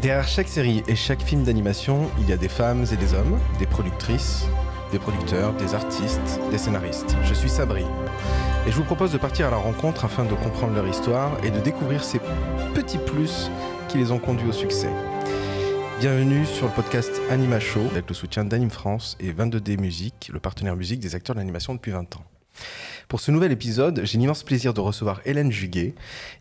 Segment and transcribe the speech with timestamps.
[0.00, 3.36] Derrière chaque série et chaque film d'animation, il y a des femmes et des hommes,
[3.58, 4.44] des productrices,
[4.92, 7.16] des producteurs, des artistes, des scénaristes.
[7.24, 7.82] Je suis Sabri.
[8.64, 11.50] Et je vous propose de partir à la rencontre afin de comprendre leur histoire et
[11.50, 12.20] de découvrir ces
[12.74, 13.50] petits plus
[13.88, 14.90] qui les ont conduits au succès.
[15.98, 20.38] Bienvenue sur le podcast Anima Show avec le soutien d'Anime France et 22D Musique, le
[20.38, 22.24] partenaire musique des acteurs de l'animation depuis 20 ans.
[23.08, 25.94] Pour ce nouvel épisode, j'ai l'immense plaisir de recevoir Hélène Juguet,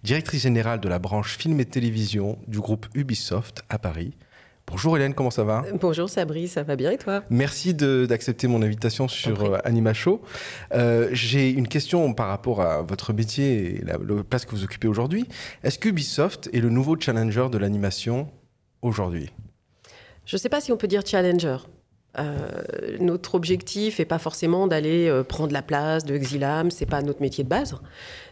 [0.03, 4.11] directrice générale de la branche film et télévision du groupe Ubisoft à Paris.
[4.69, 5.63] Bonjour Hélène, comment ça va?
[5.79, 7.23] Bonjour Sabri, ça va bien et toi?
[7.29, 10.21] Merci d'accepter mon invitation sur euh, Anima Show.
[10.73, 14.65] Euh, j'ai une question par rapport à votre métier et la, la place que vous
[14.65, 15.25] occupez aujourd'hui.
[15.63, 18.29] Est-ce que Ubisoft est le nouveau challenger de l'animation
[18.81, 19.31] aujourd'hui?
[20.25, 21.59] Je ne sais pas si on peut dire challenger.
[22.19, 27.01] Euh, notre objectif n'est pas forcément d'aller euh, prendre la place de Exilam, c'est pas
[27.01, 27.75] notre métier de base.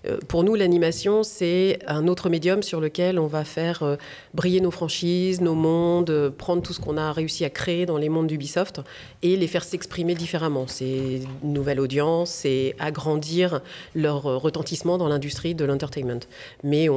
[0.08, 3.98] Euh, pour nous, l'animation, c'est un autre médium sur lequel on va faire
[4.34, 8.10] briller nos franchises, nos mondes, prendre tout ce qu'on a réussi à créer dans les
[8.10, 8.82] mondes d'Ubisoft
[9.22, 10.66] et les faire s'exprimer différemment.
[10.68, 13.62] C'est une nouvelle audience, c'est agrandir
[13.94, 16.22] leur retentissement dans l'industrie de l'entertainment.
[16.64, 16.88] Mais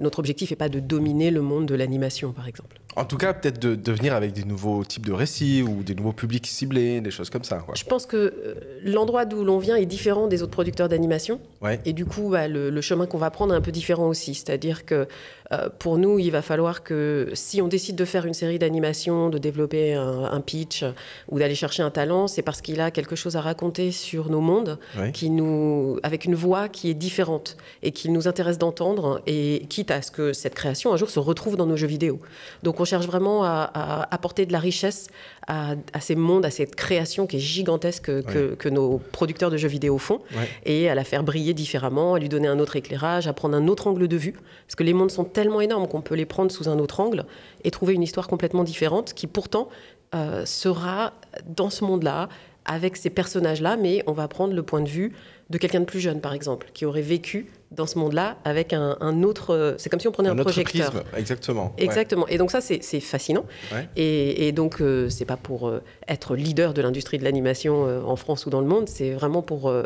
[0.00, 2.78] notre objectif n'est pas de dominer le monde de l'animation, par exemple.
[2.98, 6.12] En tout cas, peut-être de, venir avec des nouveaux types de récits ou des nouveaux
[6.18, 7.58] publics ciblés, des choses comme ça.
[7.64, 7.74] Quoi.
[7.76, 11.40] Je pense que l'endroit d'où l'on vient est différent des autres producteurs d'animation.
[11.62, 11.80] Ouais.
[11.84, 14.34] Et du coup, bah, le, le, chemin qu'on va prendre est un peu différent aussi.
[14.34, 15.06] C'est-à-dire que
[15.52, 19.30] euh, pour nous, il va falloir que si on décide de faire une série d'animation,
[19.30, 20.84] de développer un, un pitch
[21.28, 24.40] ou d'aller chercher un talent, c'est parce qu'il a quelque chose à raconter sur nos
[24.40, 25.12] mondes, ouais.
[25.12, 29.90] qui nous, avec une voix qui est différente et qu'il nous intéresse d'entendre, et quitte
[29.90, 32.20] à ce que cette création un jour se retrouve dans nos jeux vidéo.
[32.62, 35.08] Donc on cherche vraiment à, à apporter de la richesse
[35.46, 39.68] à, à, ces mondes, à cette création qui est gigantesque que, nos producteurs de jeux
[39.68, 40.20] vidéo font,
[40.66, 43.66] et à la faire briller différemment, à lui donner un autre éclairage, à prendre un
[43.66, 44.34] autre angle de vue,
[44.66, 47.24] parce que les mondes sont tellement énormes qu'on peut les prendre sous un autre angle
[47.62, 49.68] et trouver une histoire complètement différente qui pourtant
[50.16, 51.12] euh, sera
[51.46, 52.28] dans ce monde-là,
[52.64, 55.12] avec ces personnages-là, mais on va prendre le point de vue
[55.48, 58.96] de quelqu'un de plus jeune, par exemple, qui aurait vécu dans ce monde-là avec un,
[59.00, 59.76] un autre.
[59.78, 60.90] C'est comme si on prenait un, un projecteur.
[60.90, 61.06] Prisme.
[61.16, 61.72] Exactement.
[61.78, 62.24] Exactement.
[62.24, 62.34] Ouais.
[62.34, 63.46] Et donc ça, c'est fascinant.
[63.72, 63.88] Ouais.
[63.94, 68.02] Et, et, donc, euh, c'est pas pour euh, être leader de l'industrie de l'animation euh,
[68.02, 69.84] en France ou dans le monde, c'est vraiment pour euh,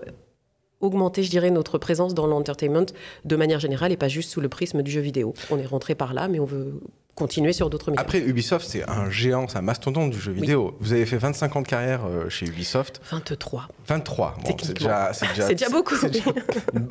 [0.82, 2.86] augmenter, je dirais, notre présence dans l'entertainment
[3.24, 5.34] de manière générale et pas juste sous le prisme du jeu vidéo.
[5.50, 6.80] On est rentré par là, mais on veut
[7.14, 8.02] continuer sur d'autres médias.
[8.02, 10.76] Après, Ubisoft, c'est un géant, c'est un mastodonte du jeu vidéo.
[10.80, 13.00] Vous avez fait 25 ans de carrière euh, chez Ubisoft.
[13.10, 13.68] 23.
[13.86, 14.34] 23.
[14.44, 15.94] Bon, c'est déjà, déjà, déjà, beaucoup.
[16.06, 16.24] Déjà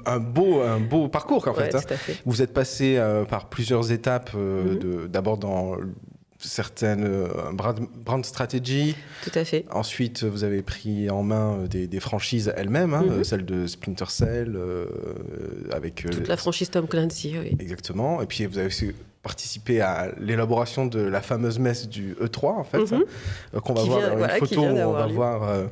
[0.05, 1.75] un, beau, un beau parcours, en ouais, fait.
[1.75, 1.81] Hein.
[1.81, 2.21] fait.
[2.25, 5.07] Vous êtes passé euh, par plusieurs étapes, euh, mm -hmm.
[5.07, 5.75] d'abord dans
[6.47, 8.95] certaines euh, brand, brand strategy.
[9.23, 9.65] Tout à fait.
[9.71, 13.09] Ensuite, vous avez pris en main euh, des, des franchises elles-mêmes, hein, Mhm.
[13.17, 13.23] mm -hmm.
[13.23, 14.85] celle de Splinter Cell, euh,
[15.71, 15.95] avec...
[16.09, 17.55] Toute la franchise Tom Clancy, oui.
[17.59, 18.21] Exactement.
[18.21, 18.91] Et puis, vous avez aussi
[19.23, 22.99] participé à l'élaboration de la fameuse messe du E3, en fait, Mhm.
[22.99, 23.03] mm
[23.53, 23.59] -hmm.
[23.61, 25.13] qu'on va Qui voir vient- voilà, photo, on va lieu.
[25.13, 25.65] voir euh,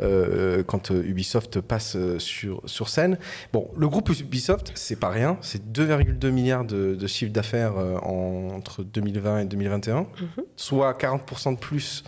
[0.00, 3.18] euh, quand euh, Ubisoft passe euh, sur, sur scène.
[3.52, 7.98] Bon, le groupe Ubisoft, c'est pas rien, c'est 2,2 milliards de, de chiffre d'affaires euh,
[7.98, 10.44] en- entre 2020 et 2021, Mhm.
[10.56, 12.02] soit 40% de plus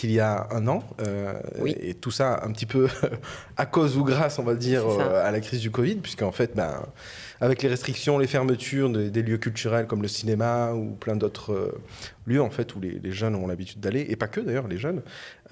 [0.00, 0.82] qu'il y a un an.
[1.06, 1.76] euh, Oui.
[1.78, 2.88] Et tout ça un petit peu
[3.58, 6.56] à cause ou grâce, on va dire, euh, à la crise du Covid, puisqu'en fait,
[6.56, 6.86] ben,
[7.42, 11.52] avec les restrictions, les fermetures des, des lieux culturels comme le cinéma ou plein d'autres
[11.52, 11.78] euh,
[12.26, 14.78] lieux, en fait, où les, les jeunes ont l'habitude d'aller, et pas que d'ailleurs, les
[14.78, 15.02] jeunes,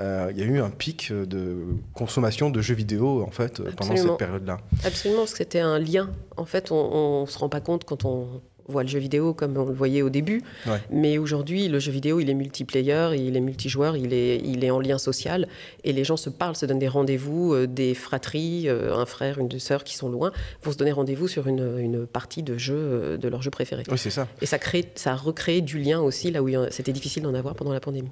[0.01, 1.57] il y a eu un pic de
[1.93, 4.59] consommation de jeux vidéo, en fait, pendant cette période-là.
[4.85, 6.09] Absolument, parce que c'était un lien.
[6.37, 9.57] En fait, on ne se rend pas compte quand on voit le jeu vidéo comme
[9.57, 10.43] on le voyait au début.
[10.67, 10.79] Ouais.
[10.91, 14.71] Mais aujourd'hui, le jeu vidéo, il est multiplayer, il est multijoueur, il est, il est
[14.71, 15.49] en lien social.
[15.85, 19.39] Et les gens se parlent, se donnent des rendez-vous, euh, des fratries, euh, un frère,
[19.39, 20.31] une sœur qui sont loin,
[20.63, 23.83] vont se donner rendez-vous sur une, une partie de jeu, euh, de leur jeu préféré.
[23.91, 24.29] Oui, c'est ça.
[24.41, 27.55] Et ça, crée, ça a recréé du lien aussi, là où c'était difficile d'en avoir
[27.55, 28.11] pendant la pandémie.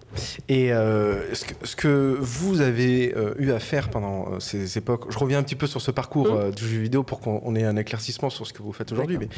[0.49, 5.39] Et ce, que, ce que vous avez eu à faire pendant ces époques, je reviens
[5.39, 6.37] un petit peu sur ce parcours Mm.
[6.37, 8.93] euh, du jeu vidéo pour qu'on on ait un éclaircissement sur ce que vous faites
[8.93, 9.19] aujourd'hui.
[9.19, 9.29] Mais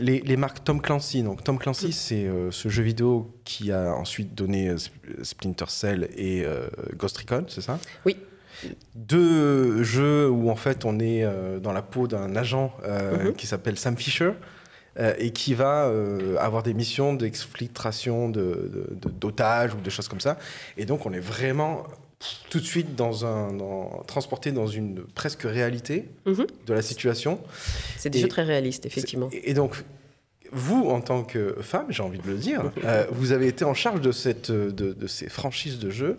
[0.00, 1.92] les, les marques Tom Clancy, donc Tom Clancy, Mm.
[1.92, 6.68] c'est euh, ce jeu vidéo qui a ensuite donné euh, Sp- Splinter Cell et euh,
[6.96, 7.78] Ghost Recon, c'est ça?
[8.06, 8.16] Oui.
[8.94, 11.24] Deux jeux où en fait on est
[11.62, 13.34] dans la peau d'un agent Mhm.
[13.34, 14.32] qui s'appelle Sam Fisher.
[15.20, 20.08] et qui va euh, avoir des missions d'exfiltration de- de- de- d'otages ou de choses
[20.08, 20.38] comme ça.
[20.76, 21.84] Et donc, on est vraiment
[22.50, 26.46] tout de suite dans un, dans- transporté dans une presque réalité Mhm.
[26.66, 27.38] de la situation.
[27.96, 29.28] C'est des Et- jeux très réalistes, effectivement.
[29.32, 29.84] Et donc,
[30.52, 33.74] vous, en tant que femme, j'ai envie de le dire, euh, vous avez été en
[33.74, 36.16] charge de, cette, de, de ces franchises de jeux.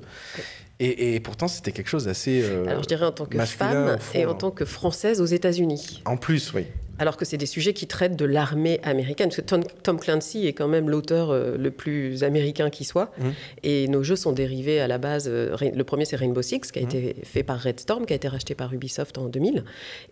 [0.82, 2.42] Et, et pourtant, c'était quelque chose d'assez.
[2.42, 4.34] euh, Alors, je dirais en tant que femme fond, et en hein.
[4.36, 6.02] tant que française aux États-Unis.
[6.06, 6.68] En plus, oui.
[7.00, 9.28] alors que c'est des sujets qui traitent de l'armée américaine.
[9.28, 13.12] Parce que Tom, Clancy est quand même l'auteur euh, le plus américain qui soit.
[13.18, 13.30] Mmh.
[13.64, 15.30] Et nos jeux sont dérivés à la base.
[15.30, 16.86] Le premier, c'est Rainbow Six, qui a mmh.
[16.86, 19.66] été fait par Red Storm, qui a été racheté par Ubisoft en 2000.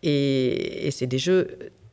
[0.04, 1.48] Et, et c'est des jeux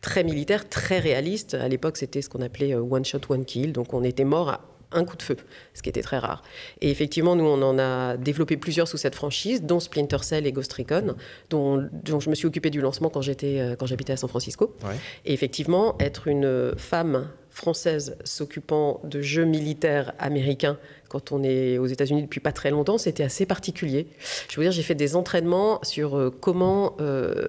[0.04, 1.54] très militaires, très réalistes.
[1.54, 3.72] À l'époque, c'était ce qu'on appelait One Shot, One Kill.
[3.72, 4.60] Donc on était mort à
[4.92, 5.38] un coup de feu,
[5.72, 6.42] ce qui était très rare.
[6.82, 10.52] Et effectivement, nous, on en a développé plusieurs sous cette franchise, dont Splinter Cell et
[10.52, 11.16] Ghost Recon,
[11.48, 14.76] dont, je me suis occupé du lancement quand j'étais euh, quand j'habitais à San Francisco.
[15.24, 20.76] Et effectivement, être une femme française s'occupant de jeux militaires américains
[21.08, 24.06] quand on est aux États-Unis depuis pas très longtemps, c'était assez particulier.
[24.48, 27.46] Je veux dire, j'ai fait des entraînements sur euh, comment euh,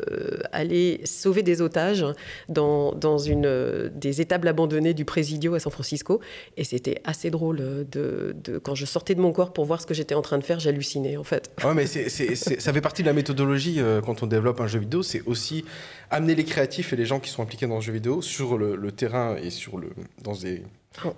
[0.52, 2.06] aller sauver des otages
[2.50, 6.20] dans, dans une, euh, des étables abandonnées du Presidio à San Francisco.
[6.58, 7.58] Et c'était assez drôle
[7.92, 10.44] de, quand je sortais de mon corps pour voir ce que j'étais en train de
[10.44, 11.52] faire, j'hallucinais en fait.
[11.64, 15.22] Ouais, mais ça fait partie de la méthodologie quand on développe un jeu vidéo, c'est
[15.26, 15.66] aussi
[16.10, 18.76] amener les créatifs et les gens qui sont impliqués dans le jeu vidéo sur le,
[18.76, 19.90] le terrain et sur le,
[20.24, 20.64] dans des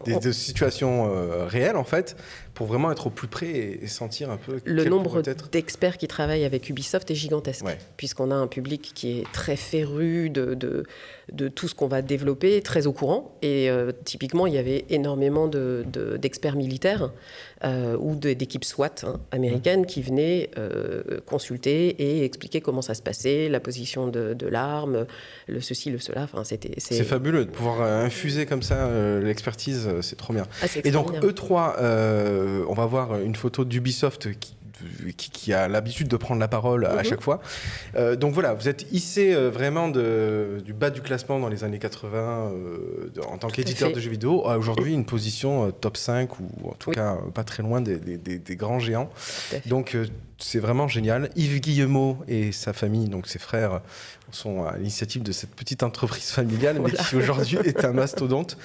[0.05, 2.15] des, situations euh, réelles en fait
[2.53, 5.21] pour vraiment être au plus près et, sentir un peu le nombre
[5.51, 7.65] d'experts qui travaillent avec Ubisoft est gigantesque
[7.95, 10.83] puisqu'on a un public qui est très féru de, de,
[11.31, 13.37] de tout ce qu'on va développer très au courant.
[13.41, 17.11] Et euh, typiquement il y avait énormément d'experts militaires
[17.63, 20.49] euh, ou d'équipes SWAT hein, américaines qui venaient
[21.25, 25.05] consulter et expliquer comment ça se passait la position de, l'arme
[25.47, 26.23] le ceci le cela.
[26.23, 28.89] Enfin c'était c'est fabuleux de pouvoir infuser comme ça
[29.21, 30.45] l'expertise euh, c'est trop bien.
[30.61, 34.55] Ah, et donc E3, euh, on va voir une photo d'Ubisoft qui
[35.15, 37.03] qui, a l'habitude de prendre la parole à mhm.
[37.03, 37.39] chaque fois.
[37.95, 41.79] Euh, donc voilà, vous êtes hissé vraiment de, du bas du classement dans les années
[41.79, 42.51] 80
[43.29, 44.45] en tant qu'éditeur de jeux vidéo.
[44.45, 48.79] Aujourd'hui, une position top 5 ou en tout cas pas très loin des, des grands
[48.79, 49.09] géants.
[49.65, 49.95] Donc
[50.39, 51.29] c'est vraiment génial.
[51.35, 53.81] Yves Guillemot et sa famille, donc ses frères,
[54.31, 58.57] sont à l'initiative de cette petite entreprise familiale, mais qui aujourd'hui est un mastodonte.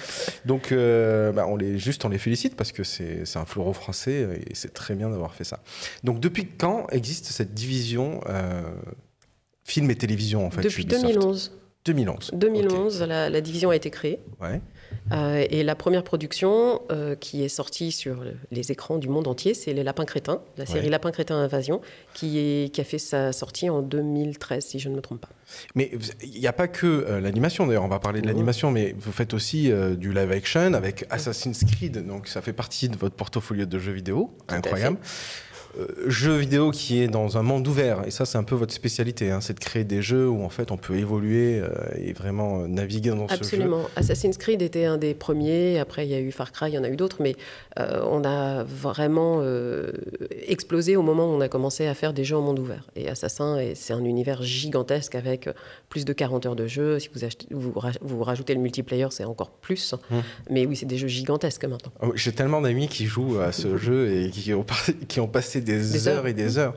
[0.45, 4.43] Donc, euh, bah, on les, juste, on les félicite parce que c'est un fleuron français
[4.45, 5.59] et c'est très bien d'avoir fait ça.
[6.03, 8.61] Donc, depuis quand existe cette division euh,
[9.63, 11.51] film et télévision en fait Depuis 2011.
[11.85, 12.31] 2011.
[12.33, 14.19] 2011, la, la, division a été créée.
[14.41, 14.61] Ouais.
[15.11, 19.53] Euh, et la première production euh, qui est sortie sur les écrans du monde entier,
[19.53, 21.81] c'est Les Lapins Crétins, la série Lapins Crétins Invasion,
[22.13, 25.29] qui, est, qui a fait sa sortie en 2013, si je ne me trompe pas.
[25.75, 25.91] Mais
[26.23, 29.11] il n'y a pas que euh, l'animation, d'ailleurs, on va parler de l'animation, mais vous
[29.11, 33.65] faites aussi du live action avec Assassin's Creed, donc ça fait partie de votre portfolio
[33.65, 34.97] de jeux vidéo, incroyable.
[36.07, 38.05] Jeu vidéo qui est dans un monde ouvert.
[38.05, 40.49] Et ça, c'est un peu votre spécialité, hein, c'est de créer des jeux où en
[40.49, 43.39] fait on peut évoluer euh, et vraiment euh, naviguer dans ce jeu.
[43.39, 43.81] Absolument.
[43.95, 45.79] Assassin's Creed était un des premiers.
[45.79, 47.35] Après, il y a eu Far Cry, il y en a eu d'autres, mais
[47.77, 49.43] on a vraiment
[50.47, 52.87] explosé au moment où on a commencé à faire des jeux en monde ouvert.
[52.95, 55.49] Et Assassin, c'est un univers gigantesque avec
[55.89, 56.99] plus de 40 heures de jeu.
[56.99, 59.95] Si vous, achetez, vous, vous rajoutez le multiplayer, c'est encore plus.
[60.11, 60.21] Hum.
[60.49, 61.91] Mais oui, c'est des jeux gigantesques maintenant.
[62.01, 64.65] Oh, j'ai tellement d'amis qui jouent à ce jeu et qui ont,
[65.07, 66.75] qui ont passé des, heures, et des heures.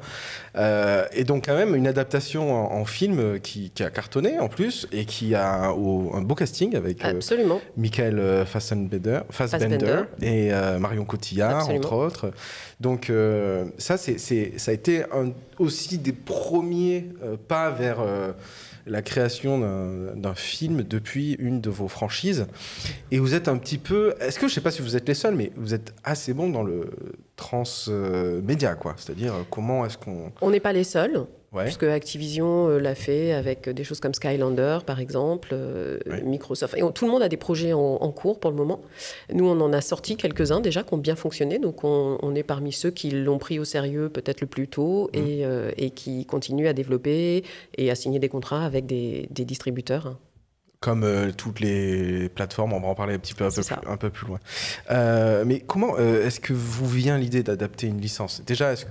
[0.56, 5.04] Euh, et donc quand même une adaptation en, film qui, a cartonné en plus et
[5.04, 7.12] qui a un beau casting avec euh.
[7.76, 12.30] Michael Fassbender, Fassbender, et euh, Marion Cotillard entre autres.
[12.80, 13.12] Donc
[13.78, 15.04] ça, c'est, ça a été
[15.58, 17.08] aussi des premiers
[17.48, 17.98] pas vers
[18.86, 19.58] la création
[20.14, 22.46] d'un film depuis une de vos franchises.
[23.10, 24.14] Et vous êtes un petit peu.
[24.20, 26.32] Est-ce que je ne sais pas si vous êtes les seuls, mais vous êtes assez
[26.32, 26.90] bon dans le
[27.36, 28.94] transmédia, quoi.
[28.96, 30.32] C'est-à-dire comment est-ce qu'on.
[30.46, 31.26] On n'est pas les seuls.
[31.64, 36.76] Puisque Activision euh, l'a fait avec des choses comme Skylander, par exemple, euh, Microsoft.
[36.76, 38.80] Et tout le monde a des projets en, cours pour le moment.
[39.32, 41.58] Nous, on en a sorti quelques-uns déjà qui ont bien fonctionné.
[41.58, 45.18] Donc, on, est parmi ceux qui l'ont pris au sérieux peut-être le plus tôt mmh.
[45.18, 47.42] euh, et, qui continuent à développer
[47.76, 50.18] et à signer des contrats avec des, distributeurs
[50.80, 53.96] comme toutes les plateformes, on va en parler un petit peu un, peu plus, un
[53.96, 54.38] peu plus, loin.
[55.44, 58.42] mais comment est-ce que vous vient l'idée d'adapter une licence?
[58.46, 58.84] Déjà, est-ce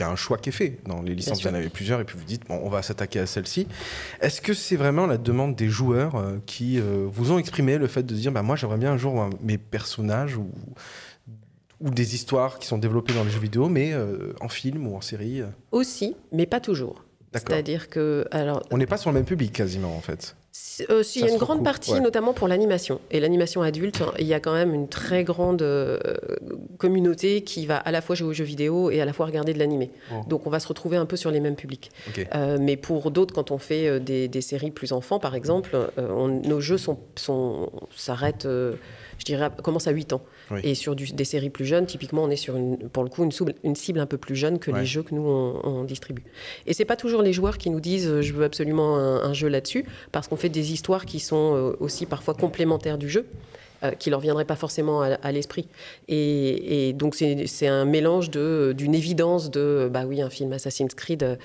[0.00, 0.78] y a un choix qui est fait.
[0.86, 2.82] Dans les licences, il y en avait plusieurs, et puis vous dites, bon, on va
[2.82, 3.66] s'attaquer à celle-ci.
[4.20, 7.86] Est-ce que c'est vraiment la demande des joueurs euh, qui euh, vous ont exprimé le
[7.86, 10.50] fait de dire, bah, moi, j'aimerais bien un jour mes personnages ou,
[11.80, 14.96] ou des histoires qui sont développées dans les jeux vidéo, mais euh, en film ou
[14.96, 17.04] en série Aussi, mais pas toujours.
[17.32, 18.26] C'est-à-dire que.
[18.30, 20.36] Alors, on n'est pas sur le même public quasiment, en fait.
[20.90, 23.00] Euh, il y a une grande partie, notamment pour l'animation.
[23.10, 25.98] Et l'animation adulte, il y a quand même une très grande euh,
[26.78, 29.52] communauté qui va à la fois jouer aux jeux vidéo et à la fois regarder
[29.52, 29.90] de l'animé.
[30.12, 30.22] Oh.
[30.28, 31.90] Donc on va se retrouver un peu sur les mêmes publics.
[32.34, 36.78] Euh, mais pour d'autres, quand on fait des, séries plus enfants, par exemple, nos jeux
[37.96, 38.48] s'arrêtent.
[39.18, 40.22] Je dirais, commence à 8 ans.
[40.50, 40.60] Oui.
[40.62, 43.24] Et sur du- des séries plus jeunes, typiquement, on est sur, une, pour le coup,
[43.24, 44.80] une cible, une cible un peu plus jeune que Ouais.
[44.80, 46.24] les jeux que nous, on, on distribue.
[46.66, 49.32] Et c'est pas toujours les joueurs qui nous disent euh, je veux absolument un, un
[49.32, 53.26] jeu là-dessus, parce qu'on fait des histoires qui sont euh, aussi parfois complémentaires du jeu.
[53.84, 55.68] euh, qui leur viendraient pas forcément à, à l'esprit.
[56.08, 61.22] Et, et donc c'est un mélange d'une évidence de, bah oui, un film Assassin's Creed,
[61.22, 61.36] euh,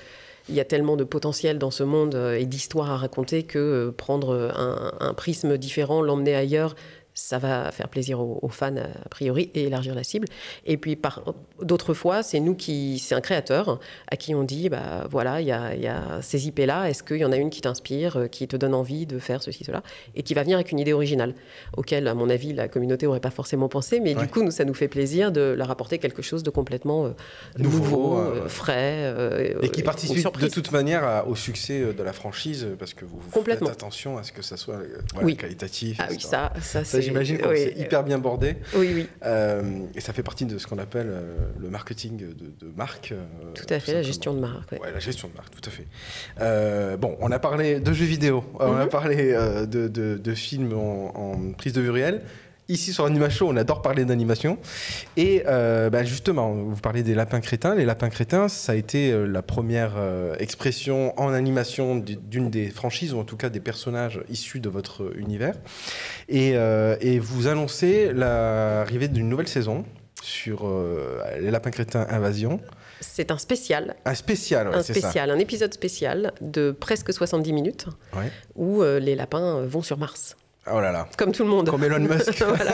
[0.50, 3.60] il y a tellement de potentiel dans ce monde euh, et d'histoires à raconter que
[3.60, 6.76] euh, prendre un, un prisme différent, l'emmener ailleurs,
[7.22, 10.28] ça va faire plaisir aux, aux fans a priori et élargir la cible.
[10.66, 11.22] Et puis par
[11.62, 15.48] d'autres fois, c'est nous qui, c'est un créateur à qui on dit, bah voilà, il
[15.48, 16.90] y a, il y a ces IP là.
[16.90, 19.44] Est-ce qu'il y en a une qui t'inspire, euh, qui te donne envie de faire
[19.44, 19.84] ceci, cela,
[20.16, 21.36] et qui va venir avec une idée originale,
[21.78, 24.24] auquel à mon avis la communauté aurait pas forcément pensé, mais Ouais.
[24.24, 27.10] du coup nous ça nous fait plaisir de leur apporter quelque chose de complètement euh,
[27.60, 32.14] Nouveau, nouveau, euh, frais, euh, Et qui participe de toute manière au succès de la
[32.14, 34.80] franchise parce que vous, faites attention à ce que ça soit
[35.22, 35.38] Oui.
[35.38, 35.98] qualitatif.
[36.02, 37.11] Ah oui, ça, Ça, c'est.
[37.12, 38.56] J'imagine que oui, c'est hyper bien bordé.
[38.76, 39.62] Oui, oui, Euh,
[39.96, 43.12] et ça fait partie de ce qu'on appelle euh, le marketing de, de marque.
[43.12, 44.72] euh, tout à fait, la gestion de marque.
[44.72, 44.80] ouais.
[44.80, 45.86] Ouais, la gestion de marque, tout à fait.
[46.40, 48.90] Euh, bon, on a parlé de jeux vidéo, euh, on a Mhm.
[48.90, 52.22] parlé euh, de, de- de films en, en prise de vue réelle.
[52.72, 54.58] Ici sur Anima Show, on adore parler d'animation.
[55.18, 57.76] Et euh, bah, justement, vous parlez des lapins crétins.
[57.76, 62.70] Les lapins crétins, ça a été euh, la première euh, expression en animation d'une des
[62.70, 65.56] franchises, ou en tout cas des personnages issus de votre univers.
[66.30, 69.84] Et, euh, et vous annoncez l'arrivée d'une nouvelle saison
[70.24, 72.62] sur euh, les lapins crétins Invasion.
[73.02, 74.94] C'est un spécial, Un spécial, ouais, un ça.
[74.94, 77.86] spécial, un épisode spécial de presque 70 minutes
[78.16, 78.32] Ouais.
[78.56, 80.38] où euh, les lapins vont sur Mars,
[80.70, 81.08] Oh là là.
[81.18, 81.70] comme tout le monde.
[81.70, 82.44] Comme Elon Musk.
[82.48, 82.74] voilà.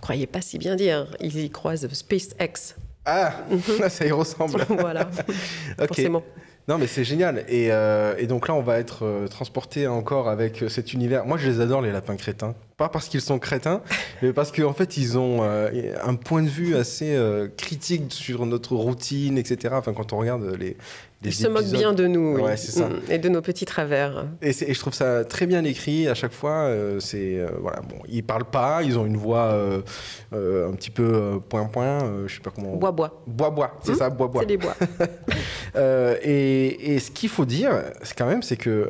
[0.00, 2.76] Croyez pas si bien dire, ils y croisent SpaceX.
[3.04, 3.32] Ah,
[3.88, 4.64] ça y ressemble.
[4.68, 5.08] voilà,
[5.78, 6.22] forcément.
[6.66, 7.44] Non, mais c'est génial.
[7.48, 11.26] Et, euh, et donc là, on va être euh, transporté encore avec euh, cet univers.
[11.26, 12.54] Moi, je les adore, les lapins crétins.
[12.76, 13.82] Pas parce qu'ils sont crétins,
[14.22, 15.70] mais parce qu'en fait, ils ont euh,
[16.02, 19.74] un point de vue assez euh, critique sur notre routine, etc.
[19.78, 20.76] Enfin, quand on regarde les.
[21.22, 22.36] les Ils se moquent bien de nous.
[22.38, 22.88] Ouais, ça.
[22.88, 24.26] Mm, et de nos petits travers.
[24.42, 26.64] Et, je trouve ça très bien écrit à chaque fois.
[26.64, 29.54] euh, c'est euh, voilà, bon, ils parlent pas, ils ont une voix
[30.32, 32.02] un petit peu point point.
[32.02, 32.74] euh, je sais pas comment.
[32.74, 34.40] Bois bois, Bois bois, c'est Hmm ça, bois bois.
[34.42, 34.74] c'est des bois.
[36.22, 38.88] Et, et ce qu'il faut dire, c'est quand même, c'est que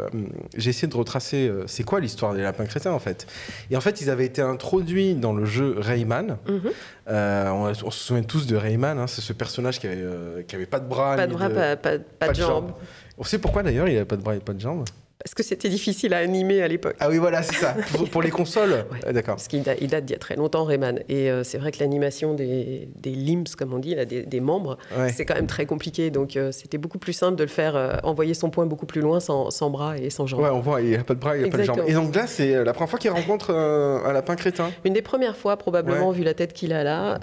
[0.57, 3.27] j'ai essayé de retracer c'est quoi l'histoire des lapins crétins en fait?
[3.71, 6.37] Et en fait, ils avaient été introduits dans le jeu Rayman.
[6.49, 6.61] Mhm.
[7.09, 10.43] Euh, on, on se souvient tous de Rayman, hein, c'est ce personnage qui avait, euh,
[10.43, 12.73] qui avait pas de bras, Pas de bras, pas, pas- pas de jambes.
[13.19, 14.85] On sait pourquoi d'ailleurs il avait pas de bras et pas de jambes.
[15.25, 16.97] Parce que c'était difficile à animer à l'époque.
[17.01, 17.75] Ah oui, voilà, c'est ça.
[17.93, 18.85] Pour, pour les consoles.
[18.93, 18.99] Ouais.
[19.07, 19.37] Ah, D'accord.
[19.37, 21.01] Parce qu'il da- il date d'il y a très longtemps, Rayman.
[21.09, 24.41] Et euh, c'est vrai que l'animation des, des limbs, comme on dit, là, des, des
[24.41, 25.11] membres, Ouais.
[25.11, 26.11] c'est quand même très compliqué.
[26.11, 29.01] Donc euh, c'était beaucoup plus simple de le faire, euh, envoyer son poing beaucoup plus
[29.01, 30.41] loin sans, sans bras et sans jambes.
[30.43, 31.81] Ouais, on voit, il a pas de bras, il a pas de jambes.
[31.87, 34.71] Et donc là, c'est la première fois qu'il rencontre un lapin crétin.
[34.85, 36.17] Une des premières fois, probablement, Ouais.
[36.17, 37.19] vu la tête qu'il a là,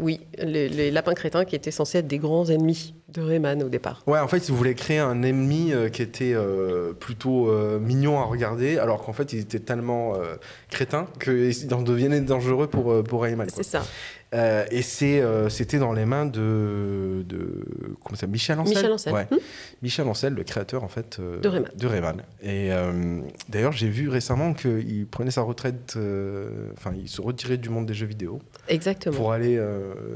[0.00, 3.68] oui, les, les lapins crétins qui étaient censés être des grands ennemis de Rayman au
[3.68, 4.02] départ.
[4.06, 6.92] Ouais, en fait, ils voulaient créer un ennemi qui était euh,
[7.34, 10.36] plutôt euh, mignon à regarder, alors qu'en fait, ils étaient tellement euh,
[10.70, 13.46] crétins qu'ils en devenaient dangereux pour, euh, pour Rayman.
[13.46, 13.56] quoi.
[13.56, 13.84] C'est ça.
[14.32, 17.64] Euh, et c'est, euh, c'était dans les mains de, de
[18.02, 18.74] comment ça, Michel Ancel.
[18.76, 19.12] Michel Ancel.
[19.14, 19.26] Ouais.
[19.30, 19.36] Hmm
[19.82, 21.70] Michel Ancel, le créateur en fait euh, De Rayman.
[21.76, 22.22] de Rayman.
[22.42, 22.70] Et
[23.48, 25.96] d'ailleurs, j'ai vu récemment qu'il prenait sa retraite,
[26.76, 29.14] enfin, il se retirait du monde des jeux vidéo Exactement.
[29.16, 29.60] pour aller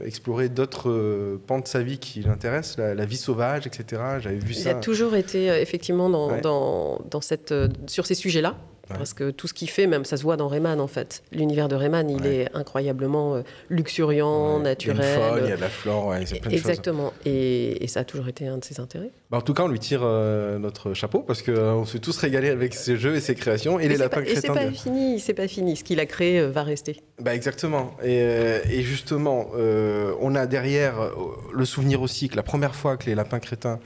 [0.04, 4.02] explorer d'autres pans de sa vie qui l'intéressent, la, la vie sauvage, etc.
[4.20, 4.70] J'avais vu Il ça.
[4.70, 6.40] a toujours été effectivement dans, Ouais.
[6.40, 7.54] dans, dans cette,
[7.86, 8.56] sur ces sujets-là.
[8.90, 8.96] Ouais.
[8.96, 11.22] Parce que tout ce qu'il fait, même ça se voit dans Rayman en fait.
[11.32, 12.36] L'univers de Rayman, il Ouais.
[12.36, 14.98] est incroyablement euh, luxuriant, Ouais, naturel.
[14.98, 16.56] Il y a une faune, il y a de la flore, ouais, c'est plein de
[16.56, 16.66] choses.
[16.68, 17.12] Exactement.
[17.24, 19.10] Et, et ça a toujours été un de ses intérêts.
[19.30, 22.48] Bah, en tout cas, on lui tire euh, notre chapeau parce qu'on s'est tous régalés
[22.50, 23.78] avec ses jeux et ses créations.
[23.78, 24.54] Et, les c'est lapins pas, et c'est crétins.
[24.54, 25.76] pas de- fini, c'est pas fini.
[25.76, 26.96] Ce qu'il a créé euh, va rester.
[27.20, 27.92] Bah exactement.
[28.02, 31.10] Et, euh, et justement, euh, on a derrière euh,
[31.52, 33.80] le souvenir aussi que la première fois que les lapins crétins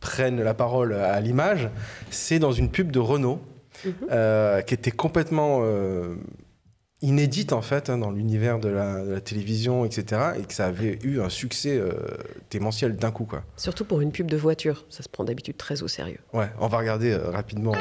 [0.00, 1.70] prennent la parole à l'image,
[2.10, 3.40] c'est dans une pub de Renault,
[3.84, 3.92] Mhm.
[4.10, 6.14] euh, qui était complètement euh,
[7.02, 10.22] inédite en fait hein, dans l'univers de la, de la télévision, etc.
[10.38, 11.92] Et que ça avait eu un succès euh,
[12.50, 13.24] démentiel d'un coup.
[13.24, 13.42] Quoi.
[13.56, 14.86] Surtout pour une pub de voiture.
[14.88, 16.20] Ça se prend d'habitude très au sérieux.
[16.32, 17.74] Ouais, on va regarder euh, rapidement.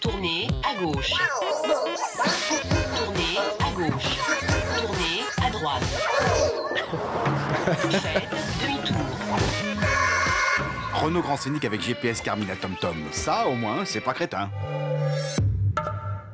[0.00, 1.12] Tournez à gauche.
[2.96, 4.18] Tournez à gauche.
[4.76, 5.82] Tournez à droite.
[7.90, 8.39] Faites.
[11.10, 12.94] Renault Grand Scénic avec GPS Carmina TomTom.
[13.10, 14.48] Ça, au moins, c'est pas crétin.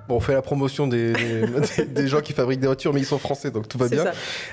[0.08, 1.12] Bon, on fait la promotion des,
[1.76, 4.04] des, des gens qui fabriquent des voitures, mais ils sont français, donc tout va bien.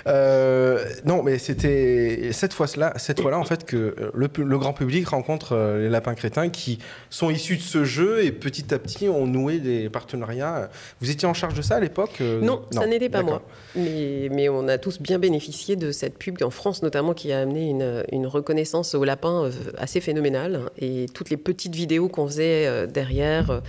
[0.07, 5.53] Euh, non, mais c'était cette fois-là, cette fois-là en fait que le, grand public rencontre
[5.53, 6.79] euh, les lapins crétins qui
[7.09, 10.69] sont issus de ce jeu et petit à petit ont noué des partenariats.
[11.01, 13.41] Vous étiez en charge de ça à l'époque euh, Non, ça n'était pas moi.
[13.75, 17.39] Mais, mais on a tous bien bénéficié de cette pub en France notamment qui a
[17.39, 20.61] amené une, une reconnaissance au lapin euh, assez phénoménale.
[20.79, 23.61] Et toutes les petites vidéos qu'on faisait derrière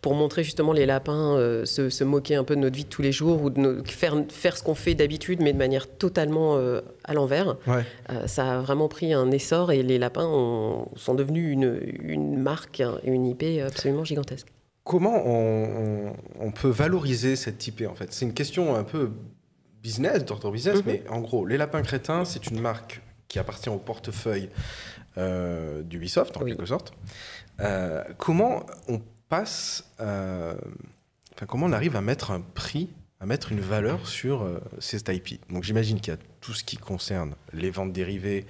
[0.00, 2.88] pour montrer justement les lapins euh, se, se moquer un peu de notre vie de
[2.88, 5.86] tous les jours ou de nos- faire, faire ce qu'on fait d'habitude mais de manière
[5.88, 7.56] totalement euh, à l'envers.
[7.66, 7.84] Ouais.
[8.10, 12.38] Euh, ça a vraiment pris un essor et les lapins ont- sont devenus une, une
[12.38, 14.46] marque, une IP absolument gigantesque.
[14.84, 15.64] Comment on,
[16.08, 18.12] on- on peut valoriser cette IP en fait?
[18.12, 19.10] C'est une question un peu
[19.82, 20.82] business, d'ordre business, Mhm.
[20.86, 24.48] mais en gros, les lapins crétins, c'est une marque qui appartient au portefeuille
[25.18, 26.50] euh, d'Ubisoft en Oui.
[26.52, 26.92] quelque sorte.
[27.60, 29.00] Euh, comment on
[29.30, 30.54] passe, euh,
[31.34, 35.08] enfin comment on arrive à mettre un prix, à mettre une valeur sur euh, cette
[35.08, 38.44] IP Donc j'imagine qu'il y a tout ce qui concerne les ventes dérivées,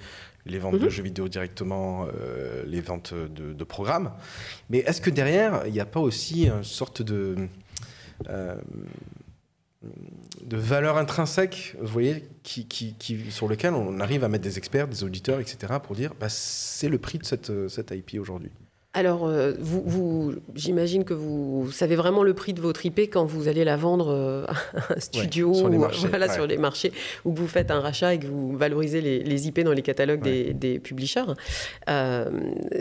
[0.45, 0.89] les ventes de Mhm.
[0.89, 4.11] jeux vidéo directement, euh, les ventes de, de programmes.
[4.69, 7.35] Mais est-ce que derrière, il n'y a pas aussi une sorte de,
[8.29, 8.55] euh,
[10.43, 14.57] de valeur intrinsèque, vous voyez, qui, qui- qui- sur lequel on arrive à mettre des
[14.57, 18.51] experts, des auditeurs, etc., pour dire bah, c'est le prix de cette, cette IP aujourd'hui?
[18.93, 23.23] Alors, euh, vous, vous- j'imagine que vous savez vraiment le prix de votre IP quand
[23.23, 26.33] vous allez la vendre euh, à un studio, sur les ou, marchés, voilà, ouais.
[26.33, 26.91] sur les marchés,
[27.23, 29.81] ou que vous faites un rachat et que vous valorisez les, les IP dans les
[29.81, 30.43] catalogues Ouais.
[30.47, 31.23] des, des publishers.
[31.89, 32.29] Euh,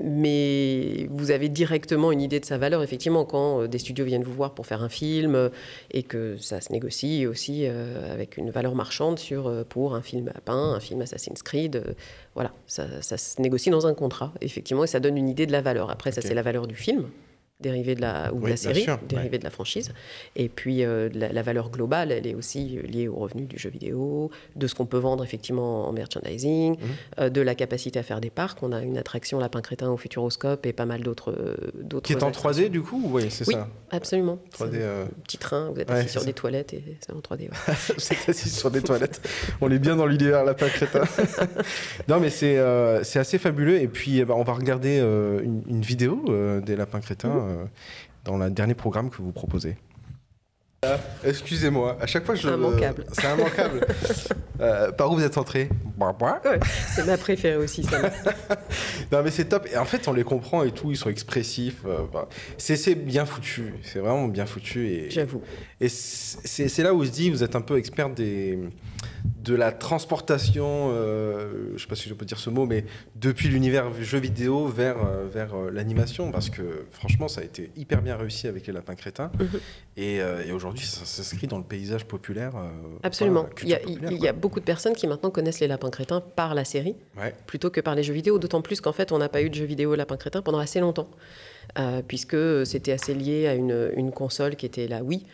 [0.03, 4.25] mais vous avez directement une idée de sa valeur, effectivement, quand euh, des studios viennent
[4.25, 5.49] vous voir pour faire un film euh,
[5.93, 10.03] et que ça se négocie aussi euh, avec une valeur marchande sur, euh, pour un
[10.03, 11.85] film lapin, un film Assassin's Creed.
[12.41, 15.53] Voilà, ça, ça se négocie dans un contrat, effectivement, et ça donne une idée de
[15.53, 15.91] la valeur.
[15.91, 17.11] Après, ça, c'est la valeur du film,
[17.61, 19.93] dérivé de la, ou de la série, sûr, dérivé de la franchise.
[20.37, 23.71] Et puis, euh, la, la valeur globale, elle est aussi liée au revenu du jeu
[23.71, 26.77] vidéo, de ce qu'on peut vendre, effectivement, en merchandising, Mhm.
[27.21, 28.63] euh, de la capacité à faire des parcs.
[28.63, 31.33] On a une attraction Lapin Crétin au Futuroscope et pas mal d'autres.
[31.33, 32.65] euh, d'autres Qui est en attractions.
[32.65, 33.55] 3D du coup Oui, c'est Oui.
[33.55, 33.69] ça.
[33.91, 34.39] Absolument.
[34.53, 36.27] 3D, C'est euh, un petit train, vous êtes assis sur ça.
[36.27, 37.43] des toilettes et c'est en 3D.
[37.43, 37.49] ouais.
[37.97, 39.21] Vous êtes assis sur des toilettes.
[39.61, 41.03] On est bien dans l'univers lapin crétin.
[42.09, 42.59] non, mais c'est
[43.03, 43.81] c'est assez fabuleux.
[43.81, 46.25] Et puis, eh ben, on va regarder une, une vidéo
[46.65, 47.50] des lapins crétins Mhm.
[47.51, 47.65] Euh,
[48.25, 49.77] dans le dernier programme que vous proposez.
[50.83, 52.49] Ah, Excusez-moi, à chaque fois je.
[52.49, 53.05] Immanquable.
[53.13, 53.87] c'est immanquable.
[54.61, 55.71] Euh, par où vous êtes entré?
[55.97, 56.15] Bois.
[56.21, 56.61] Ouais,
[56.95, 57.99] c'est ma préférée aussi, ça.
[59.11, 59.67] Non mais c'est top.
[59.73, 60.91] Et en fait, on les comprend et tout.
[60.91, 61.81] Ils sont expressifs.
[61.87, 63.73] euh, bah, c'est c'est bien foutu.
[63.83, 64.87] C'est vraiment bien foutu.
[64.87, 65.41] Et, J'avoue.
[65.81, 68.59] et c'est c'est là où se dit, vous êtes un peu expert des,
[69.25, 72.85] de la transportation, euh, je sais pas si je peux dire ce mot, mais
[73.17, 77.71] depuis l'univers jeu vidéo vers, euh, vers euh, l'animation, parce que franchement, ça a été
[77.77, 79.31] hyper bien réussi avec les lapins crétins.
[79.39, 79.61] Mhm.
[79.97, 82.57] Et, euh, et aujourd'hui, ça s'inscrit dans le paysage populaire.
[82.57, 82.69] euh,
[83.03, 83.47] Absolument.
[83.63, 85.69] Il y, a, culture populaire, il y a beaucoup de personnes qui maintenant connaissent les
[85.69, 86.97] lapins crétins par la série.
[87.19, 87.35] Ouais.
[87.47, 89.55] plutôt que par les jeux vidéo, d'autant plus qu'en fait, on n'a pas eu de
[89.55, 91.09] jeux vidéo Lapin Crétin pendant assez longtemps,
[92.09, 95.25] puisque c'était assez lié à une, une console qui était la Wii,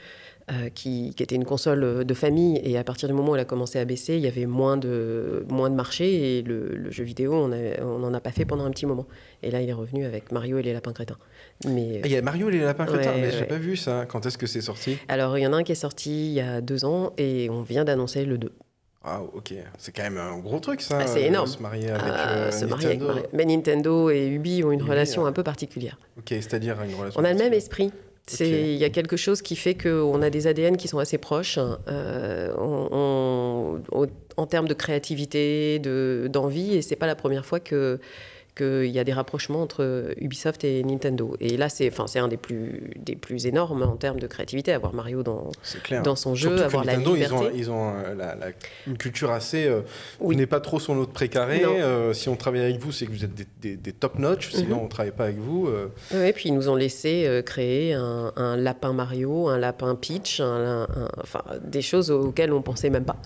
[0.51, 3.41] euh, qui, qui était une console de famille, et à partir du moment où elle
[3.41, 6.91] a commencé à baisser, il y avait moins de, moins de marché, et le, le
[6.93, 9.07] jeu vidéo, on n'en a pas fait pendant un petit moment.
[9.43, 11.19] Et là, il est revenu avec Mario et les Lapins Crétins.
[11.67, 13.47] Mais, Et Il y a Mario et les lapins crétins, Ouais, mais j'ai ouais.
[13.47, 14.07] pas vu ça.
[14.07, 14.99] Quand est-ce que c'est sorti?
[15.09, 17.49] Alors, il y en a un qui est sorti il y a deux ans, et
[17.51, 18.53] on vient d'annoncer le 2.
[19.09, 19.53] Ah, ok.
[19.79, 20.99] C'est quand même un gros truc, ça.
[21.01, 21.47] Ah, c'est euh, énorme.
[21.47, 23.33] Se marier avec Euh, euh, marier avec.
[23.33, 25.29] Mais Nintendo et Ubi ont une Ubi, relation ouais.
[25.29, 25.97] un peu particulière.
[26.19, 27.21] Ok, c'est-à-dire une relation.
[27.21, 27.93] On a le même esprit.
[28.29, 31.19] C'est- Il y a quelque chose qui fait qu'on a des ADN qui sont assez
[31.19, 31.59] proches.
[31.89, 32.89] euh, on-
[33.93, 37.99] on- au- en termes de créativité, de- d'envie, et c'est pas la première fois que
[38.57, 41.37] qu'il y a des rapprochements entre Ubisoft et Nintendo.
[41.41, 44.95] Et là, c'est enfin, un des plus, des plus énormes en termes de créativité, avoir
[44.95, 45.51] Mario dans,
[46.03, 47.37] dans son Surtout jeu, que avoir la Nintendo, liberté.
[47.37, 48.47] Ils ont, ils ont euh, la- la-
[48.87, 49.67] une culture assez.
[49.67, 49.83] euh,
[50.21, 50.35] Oui.
[50.35, 51.65] Vous n'êtes pas trop sur notre précaré.
[51.65, 54.51] Euh, si on travaille avec vous, c'est que vous êtes des, des- des top notch.
[54.53, 54.81] Sinon, Mhm.
[54.81, 55.67] on ne travaille pas avec vous.
[55.69, 55.89] euh.
[56.15, 60.41] Oui, puis ils nous ont laissé euh, créer un, un lapin Mario, un lapin Peach,
[60.41, 63.17] un- un- enfin des choses auxquelles on pensait même pas.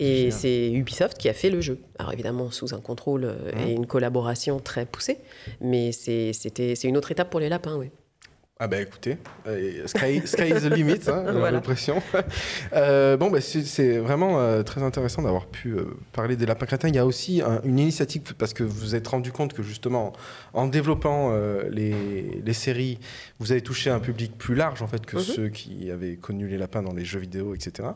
[0.00, 1.78] Et c'est Ubisoft qui a fait le jeu.
[1.98, 3.68] Alors évidemment sous un contrôle euh, Mhm.
[3.68, 5.18] et une collaboration très poussée,
[5.60, 6.32] mais c'est-
[6.84, 7.90] une autre étape pour les lapins, oui.
[8.62, 11.52] Ah bah écoutez, euh, sky, sky is the limit, hein, Voilà.
[11.52, 12.02] l'impression.
[12.74, 15.74] Euh, bon, bah, c'est- vraiment euh, très intéressant d'avoir pu
[16.12, 16.88] parler des lapins crétins.
[16.88, 19.62] Il y a aussi un- une initiative, parce que vous vous êtes rendu compte que
[19.62, 20.12] justement,
[20.52, 21.32] en développant
[21.70, 22.98] les, les séries,
[23.38, 25.22] vous avez touché un public plus large en fait que Mhm.
[25.22, 27.88] ceux qui avaient connu les lapins dans les jeux vidéo, etc.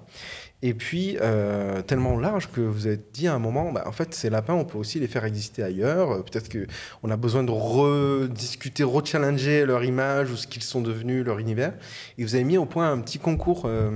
[0.66, 4.14] Et puis, euh, tellement large que vous avez dit à un moment, bah, en fait,
[4.14, 6.10] ces lapins, on peut aussi les faire exister ailleurs.
[6.10, 11.22] Euh, Peut-être qu'on a besoin de rediscuter, rechallenger leur image ou ce qu'ils sont devenus,
[11.22, 11.74] leur univers.
[12.16, 13.90] Et vous avez mis au point un petit concours euh,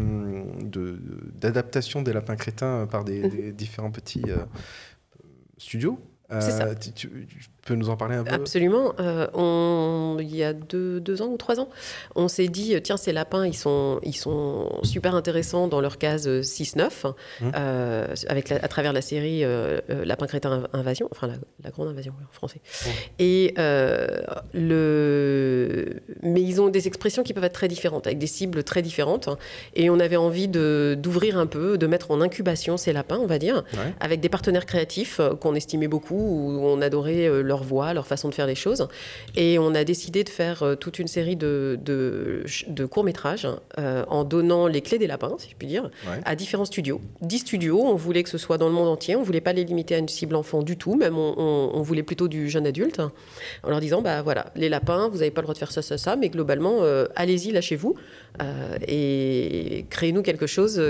[0.60, 1.00] de-
[1.40, 3.30] d'adaptation des lapins crétins par des, Mhm.
[3.30, 4.36] des différents petits euh,
[5.56, 5.98] studios.
[6.30, 6.74] C'est ça.
[6.74, 8.92] Tu, tu- tu peux nous en parler un peu Absolument.
[9.00, 11.68] Euh, on, il y a deux, deux ans ou trois ans,
[12.16, 15.98] on s'est dit, euh, tiens, ces lapins, ils sont, ils sont super intéressants dans leur
[15.98, 17.04] case euh, 6-9,
[17.40, 17.52] Mhm.
[17.56, 21.88] euh, avec la- à travers la série euh, Lapin crétin Invasion, enfin la, la grande
[21.88, 22.60] invasion en français.
[23.18, 23.54] Et
[24.54, 26.00] le...
[26.22, 29.28] Mais ils ont des expressions qui peuvent être très différentes, avec des cibles très différentes.
[29.74, 33.38] Et on avait envie d'ouvrir un peu, de mettre en incubation ces lapins, on va
[33.38, 33.92] dire Ouais.
[34.00, 38.28] avec des partenaires créatifs qu'on estimait beaucoup, où on adorait euh, leur voix, leur façon
[38.28, 38.86] de faire les choses.
[39.36, 44.04] Et on a décidé de faire euh, toute une série de, de, de courts-métrages euh,
[44.08, 46.20] en donnant les clés des lapins, si je puis dire, Ouais.
[46.24, 47.00] à différents studios.
[47.22, 49.64] 10 studios, on voulait que ce soit dans le monde entier, on voulait pas les
[49.64, 52.66] limiter à une cible enfant du tout, même on, on- on voulait plutôt du jeune
[52.66, 53.00] adulte,
[53.62, 55.82] en leur disant, bah voilà, les lapins, vous n'avez pas le droit de faire ça,
[55.82, 57.94] ça, ça, mais globalement, euh, allez-y, lâchez-vous,
[58.42, 60.80] euh, et créez-nous quelque chose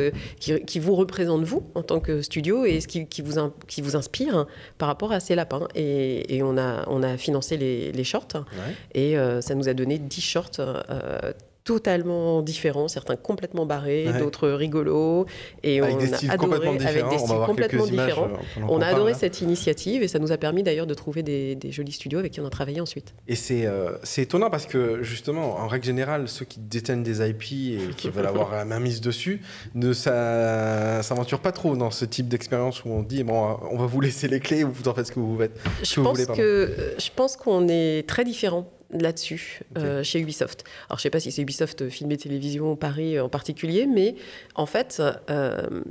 [0.40, 3.34] qui, qui vous représente vous en tant que studio et ce qui, qui vous,
[3.66, 4.46] qui vous inspire
[4.78, 5.68] par rapport à ces lapins.
[5.74, 6.57] Et, et on, a,
[6.88, 8.74] on a financé les, les shorts Ouais.
[8.94, 11.32] et euh, ça nous a donné 10 shorts euh,
[11.68, 14.18] totalement différents, certains complètement barrés, Ouais.
[14.18, 15.26] d'autres rigolos.
[15.62, 16.88] Et Avec on des a styles adoré, complètement différents.
[16.90, 18.24] avec des On va styles voir complètement différents.
[18.28, 19.18] euh, On a adoré là.
[19.18, 22.32] cette initiative et ça nous a permis d'ailleurs de trouver des, des jolis studios avec
[22.32, 23.12] qui on a travaillé ensuite.
[23.28, 27.20] Et c'est euh, c'est étonnant parce que justement, en règle générale, ceux qui détiennent des
[27.28, 29.42] IP et qui veulent avoir la main mise dessus
[29.74, 33.84] ne s'a- s'aventurent pas trop dans ce type d'expérience où on dit bon, on va
[33.86, 35.52] vous laisser les clés ou vous en faites ce que vous faites.
[35.82, 40.20] Je que vous pense voulez, que je pense qu'on est très différent là-dessus euh, chez
[40.20, 40.64] Ubisoft.
[40.88, 44.14] Alors je sais pas si c'est Ubisoft euh, film et télévision Paris en particulier, mais
[44.54, 45.02] en fait.
[45.30, 45.82] euh,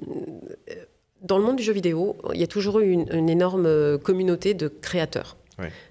[1.24, 3.98] dans le monde du jeu vidéo, il y a toujours eu une, une énorme euh,
[3.98, 5.36] communauté de créateurs,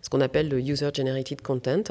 [0.03, 1.83] Ce qu'on appelle le user-generated content.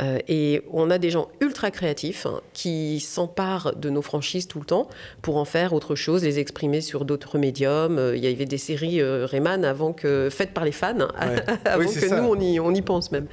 [0.00, 4.60] Euh, et on a des gens ultra créatifs hein, qui s'emparent de nos franchises tout
[4.60, 4.88] le temps
[5.20, 7.98] pour en faire autre chose, les exprimer sur d'autres médiums.
[7.98, 11.42] Euh, Il y avait des séries euh, Rayman avant que faites par les fans, Ouais.
[11.64, 12.20] avant Oui, que ça.
[12.20, 13.26] nous on y, on y pense même.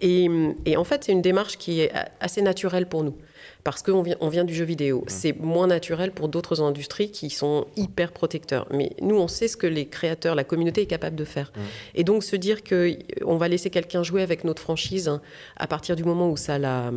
[0.00, 0.28] Et,
[0.64, 3.16] et en fait, c'est une démarche qui est assez naturelle pour nous.
[3.64, 4.66] Parce qu'on vient, on vient du jeu Mmh.
[4.66, 5.04] vidéo.
[5.06, 8.66] C'est moins naturel pour d'autres industries qui sont hyper protecteurs.
[8.70, 11.52] Mais nous, on sait ce que les créateurs, la communauté est capable de faire.
[11.54, 11.60] Mmh.
[11.96, 15.20] Et donc, se dire qu'on va laisser quelqu'un jouer avec notre franchise hein,
[15.56, 16.92] à partir du moment où ça la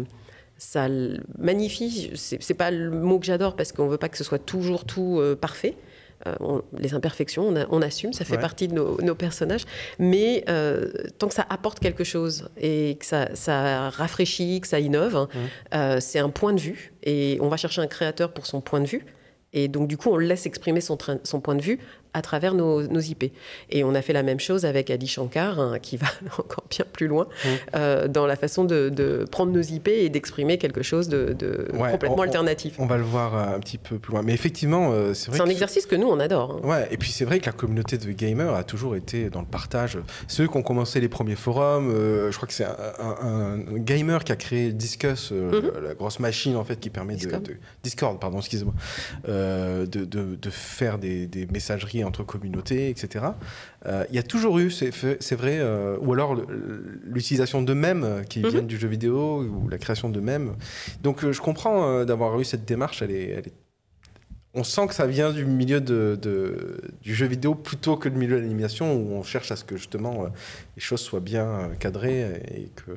[0.57, 4.17] ça le magnifie, c'est c'est pas le mot que j'adore parce qu'on veut pas que
[4.17, 5.75] ce soit toujours tout euh, parfait.
[6.27, 8.41] Euh, on- les imperfections, on, a- on assume, ça fait Ouais.
[8.41, 9.65] partie de nos, nos personnages.
[9.99, 14.79] Mais euh, tant que ça apporte quelque chose et que ça, ça rafraîchit, que ça
[14.79, 15.27] innove, hein,
[15.73, 16.93] euh, c'est un point de vue.
[17.03, 19.05] Et on va chercher un créateur pour son point de vue.
[19.53, 21.79] Et donc, du coup, on le laisse exprimer son, son point de vue
[22.15, 23.31] à travers nos, nos IP.
[23.69, 26.07] Et on a fait la même chose avec Adi Shankar, hein, qui va
[26.39, 27.47] encore bien plus loin Mmh.
[27.75, 31.67] euh, dans la façon de, de prendre nos IP et d'exprimer quelque chose de, de
[31.73, 32.75] Ouais, complètement on- alternatif.
[32.79, 34.21] On va le voir euh, un petit peu plus loin.
[34.23, 36.61] Mais effectivement, euh, c'est vrai C'est un que- exercice que nous, on adore.
[36.63, 36.67] hein.
[36.67, 39.45] Ouais, et puis c'est vrai que la communauté de gamers a toujours été dans le
[39.45, 39.97] partage.
[40.29, 43.77] Ceux qui ont commencé les premiers forums, euh, je crois que c'est un, un- un
[43.77, 45.83] gamer qui a créé Discus, euh, Mhm.
[45.83, 47.43] la grosse machine en fait qui permet de, Discord.
[47.43, 48.73] de- Discord, pardon, excusez-moi,
[49.27, 53.25] de, faire des, des messageries entre communautés, etc.
[53.85, 56.35] Euh, Il y a toujours eu, c'est vrai, euh, ou alors
[57.03, 58.49] l'utilisation de mèmes qui Mhm.
[58.49, 60.53] viennent du jeu vidéo ou la création de mèmes.
[61.01, 63.53] Donc euh, je comprends euh, d'avoir eu cette démarche, elle est, elle est
[64.57, 68.17] on sent que ça vient du milieu de, de- du jeu vidéo plutôt que du
[68.17, 70.27] milieu de l'animation où on cherche à ce que justement euh,
[70.77, 72.91] les choses soient bien euh, cadrées et que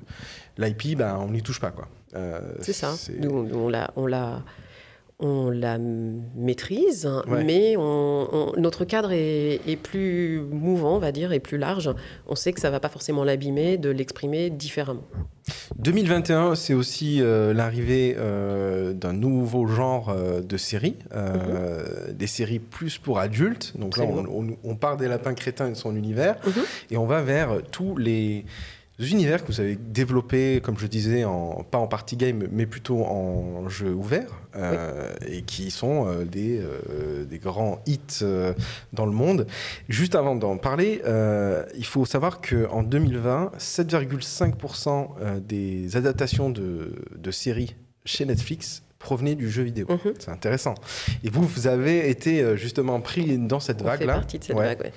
[0.57, 1.73] l'IP, ben, on n'y touche pas.
[1.73, 1.89] quoi.
[2.15, 2.95] Euh, C'est ça.
[3.19, 4.43] Nous, on, on la,
[5.21, 7.43] on la, maîtrise, Ouais.
[7.45, 11.91] mais on- on- notre cadre est, est plus mouvant, on va dire, et plus large.
[12.29, 15.03] On sait que ça va pas forcément l'abîmer de l'exprimer différemment.
[15.79, 22.59] 2021, c'est aussi euh, l'arrivée euh, d'un nouveau genre euh, de série, euh, des séries
[22.61, 23.73] plus pour adultes.
[23.77, 24.57] Donc là, on, Absolument.
[24.65, 26.63] on- on part des lapins crétins et de son univers, Mhm.
[26.93, 28.45] et on va vers tous les
[28.99, 33.05] univers que vous avez développés, comme je disais, en, pas en party game, mais plutôt
[33.05, 38.25] en jeu ouvert, euh, et qui sont euh, des, euh, des grands hits
[38.93, 39.47] dans le monde.
[39.89, 41.01] Juste avant d'en parler,
[41.77, 49.37] il faut savoir qu'en 2020, 7,5% euh, des adaptations de, de séries chez Netflix provenaient
[49.37, 49.87] du jeu vidéo.
[49.89, 50.15] Mhm.
[50.19, 50.75] C'est intéressant.
[51.23, 54.15] Et vous, vous avez été justement pris dans cette vague-là.
[54.15, 54.65] partie de cette Ouais.
[54.67, 54.81] vague.
[54.81, 54.93] ouais.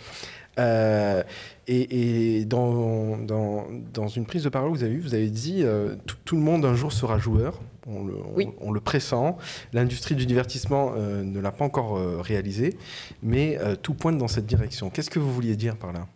[0.60, 1.24] Euh,
[1.68, 5.30] et et dans, dans, dans une prise de parole que vous avez eue, vous avez
[5.30, 7.60] dit euh, tout, tout le monde un jour sera joueur.
[7.88, 8.50] On le, on- Oui.
[8.60, 9.38] on le pressent.
[9.74, 12.78] L'industrie du divertissement euh, ne l'a pas encore euh, réalisé,
[13.24, 14.90] mais tout pointe dans cette direction.
[14.90, 16.08] Qu'est-ce que vous vouliez dire par là?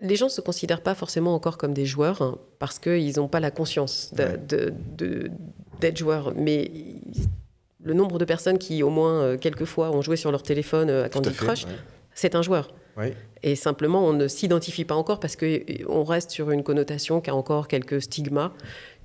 [0.00, 3.26] Les gens ne se considèrent pas forcément encore comme des joueurs hein, parce qu'ils n'ont
[3.28, 6.32] pas la conscience d'être joueurs.
[6.36, 6.70] Mais
[7.82, 11.08] le nombre de personnes qui, au moins quelques fois, ont joué sur leur téléphone à
[11.08, 11.70] Candy Crush, ouais.
[12.18, 12.68] C'est un joueur.
[13.44, 17.34] Et simplement, on ne s'identifie pas encore parce qu'on reste sur une connotation qui a
[17.36, 18.50] encore quelques stigmas.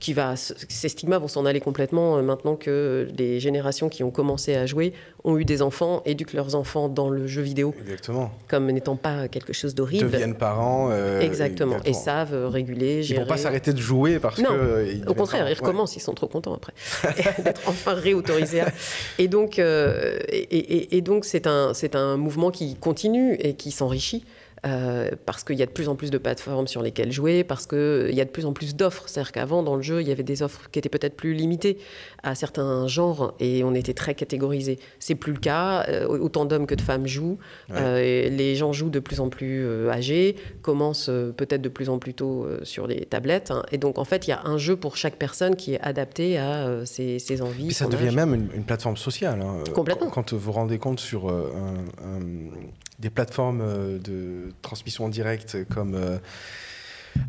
[0.03, 4.11] Qui va, ces stigmas vont s'en aller complètement euh, maintenant que les générations qui ont
[4.11, 4.91] commencé à jouer
[5.23, 8.29] ont eu des enfants, éduquent leurs enfants dans le jeu vidéo Exactement.
[8.49, 10.11] comme n'étant pas quelque chose d'horrible.
[10.11, 10.89] Deviennent parents.
[10.91, 11.77] euh, Exactement.
[11.85, 13.21] Et savent réguler, Ils gérer.
[13.21, 14.49] vont pas s'arrêter de jouer parce Non.
[14.49, 14.53] que.
[14.55, 16.73] euh, ils Au contraire, ils recommencent, ils sont trop contents après
[17.41, 18.59] d'être enfin réautorisés.
[18.59, 18.73] à-
[19.19, 23.53] Et donc, euh, et, et- et donc c'est un, c'est un mouvement qui continue et
[23.53, 24.25] qui s'enrichit.
[24.65, 27.67] Euh, parce qu'il y a de plus en plus de plateformes sur lesquelles jouer, parce
[27.67, 29.03] qu'il y a de plus en plus d'offres.
[29.07, 31.77] C'est-à-dire qu'avant, dans le jeu, il y avait des offres qui étaient peut-être plus limitées
[32.23, 34.79] à certains genres et on était très catégorisés.
[34.99, 35.83] C'est plus le cas.
[35.89, 37.37] euh, autant d'hommes que de femmes jouent.
[37.69, 37.75] Ouais.
[37.79, 41.89] Euh, les gens jouent de plus en plus euh, âgés, commencent euh, peut-être de plus
[41.89, 43.51] en plus tôt euh, sur les tablettes.
[43.51, 43.63] hein.
[43.71, 46.37] Et donc, en fait, il y a un jeu pour chaque personne qui est adapté
[46.37, 47.65] à euh, ses, ses envies.
[47.67, 48.15] Puis ça devient âge.
[48.15, 49.41] même une, une plateforme sociale.
[49.41, 49.63] hein.
[49.73, 50.07] Complètement.
[50.07, 51.51] Quand, quand vous vous rendez compte sur euh,
[52.03, 52.21] un- un-
[52.99, 56.19] des plateformes euh, de transmission en direct comme.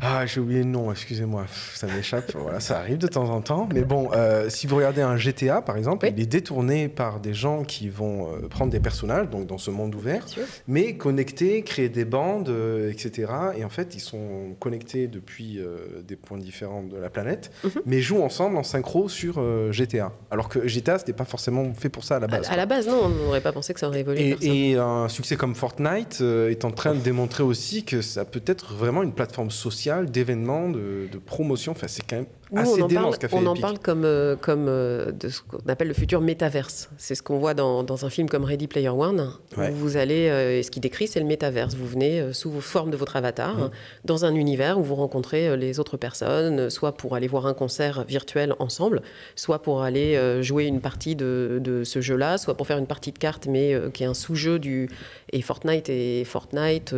[0.01, 2.31] Ah, j'ai oublié le nom, excusez-moi, ça m'échappe.
[2.35, 3.67] voilà, ça arrive de temps en temps.
[3.73, 6.13] Mais bon, euh, si vous regardez un GTA, par exemple, Oui.
[6.15, 9.71] il est détourné par des gens qui vont euh, prendre des personnages, donc dans ce
[9.71, 10.25] monde ouvert,
[10.67, 13.31] mais connectés, créer des bandes, euh, etc.
[13.57, 15.59] Et en fait, ils sont connectés depuis
[16.07, 17.71] des points différents de la planète, Mhm.
[17.85, 20.11] mais jouent ensemble en synchro sur GTA.
[20.31, 22.47] Alors que GTA, c'était pas forcément fait pour ça à la base.
[22.49, 24.35] à la base, non, on n'aurait pas pensé que ça aurait évolué.
[24.41, 28.73] Et, un succès comme Fortnite est en train de démontrer aussi que ça peut être
[28.73, 29.74] vraiment une plateforme sociale,
[30.05, 31.71] d'événements, de, de promotion.
[31.71, 33.61] Enfin, c'est quand même Nous, assez on en parle, ce on en Epic.
[33.61, 36.89] parle comme, euh, comme euh, de ce qu'on appelle le futur métaverse.
[36.97, 39.71] C'est ce qu'on voit dans, dans un film comme Ready Player One, Ouais.
[39.71, 41.75] où vous allez, euh, et ce qui décrit, c'est le métaverse.
[41.75, 43.71] Vous venez sous vos formes de votre avatar, hein,
[44.05, 48.03] dans un univers où vous rencontrez les autres personnes, soit pour aller voir un concert
[48.03, 49.01] virtuel ensemble,
[49.35, 53.11] soit pour aller jouer une partie de, de ce jeu-là, soit pour faire une partie
[53.11, 54.89] de cartes, mais qui est un sous-jeu du.
[55.33, 56.93] Et Fortnite et Fortnite,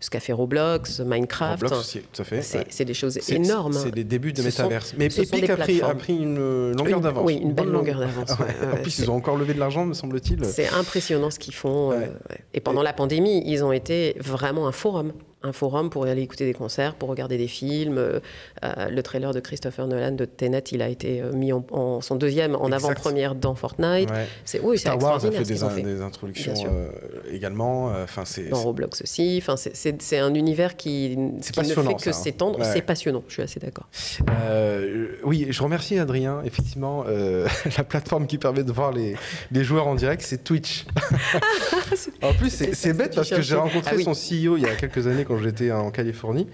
[0.00, 1.62] ce qu'a fait Roblox, Minecraft.
[1.62, 2.42] Roblox aussi, tout à fait.
[2.42, 2.84] C'est ouais.
[2.84, 3.72] des choses énormes.
[3.72, 4.94] C'est les débuts de métaverse.
[4.98, 5.96] Mais Epic a pris, a plateformes.
[5.98, 7.24] pris une euh, longueur d'avance.
[7.24, 8.30] Oui, une belle longueur d'avance.
[8.38, 8.46] Ouais.
[8.46, 10.44] ouais, ouais, en plus, ils ont encore levé de l'argent, me semble-t-il.
[10.44, 11.92] C'est impressionnant ce qu'ils font.
[11.92, 12.10] euh, Ouais.
[12.54, 15.12] Et pendant la pandémie, ils ont été vraiment un forum.
[15.44, 17.96] Un forum pour aller écouter des concerts, pour regarder des films.
[17.96, 18.18] Euh,
[18.64, 22.00] euh, le trailer de Christopher Nolan de Tenet, il a été euh, mis en, en-
[22.00, 24.10] son deuxième en avant-première dans Fortnight.
[24.10, 24.26] Ouais.
[24.44, 25.82] C'est oui, Star Wars a fait des, in- fait.
[25.82, 26.88] des introductions euh,
[27.30, 27.92] également.
[28.02, 29.38] Enfin, c'est Dans Roblox aussi.
[29.40, 31.16] Enfin, c'est- un univers qui, qui
[31.60, 32.12] ne fait que hein.
[32.12, 32.58] s'étendre.
[32.58, 32.64] Ouais.
[32.64, 33.86] C'est passionnant, je suis assez d'accord.
[34.42, 36.42] Euh, oui, je remercie Adrien.
[36.44, 37.04] Effectivement,
[37.76, 39.14] la plateforme qui permet de voir les,
[39.52, 40.84] les joueurs en direct, c'est Twitch.
[42.22, 44.04] en plus, c'est bête parce que j'ai rencontré Ah oui.
[44.04, 46.48] son CEO il y a quelques années quand j'étais en Californie.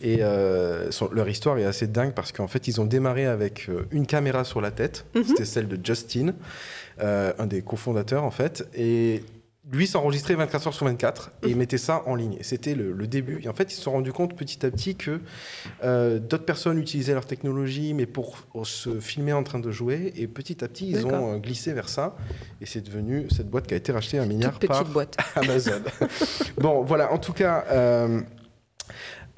[0.00, 3.66] Et euh, son- leur histoire est assez dingue parce qu'en fait, ils ont démarré avec
[3.68, 5.04] euh, une caméra sur la tête.
[5.14, 5.24] Mhm.
[5.24, 6.32] C'était celle de Justin,
[7.02, 8.66] euh, un des cofondateurs en fait.
[8.74, 9.22] Et
[9.72, 12.38] lui s'enregistrait 24 heures sur 24 et il mettait ça en ligne.
[12.40, 13.40] C'était le, le début.
[13.44, 15.20] Et en fait, ils se sont rendus compte petit à petit que
[15.84, 20.12] euh, d'autres personnes utilisaient leur technologie, mais pour, pour se filmer en train de jouer.
[20.16, 22.16] Et petit à petit, ils ont euh, glissé vers ça.
[22.60, 25.16] Et c'est devenu cette boîte qui a été rachetée à un milliard Toute par boîte.
[25.36, 25.80] Amazon.
[26.58, 27.12] bon, voilà.
[27.12, 27.64] En tout cas.
[27.70, 28.20] euh,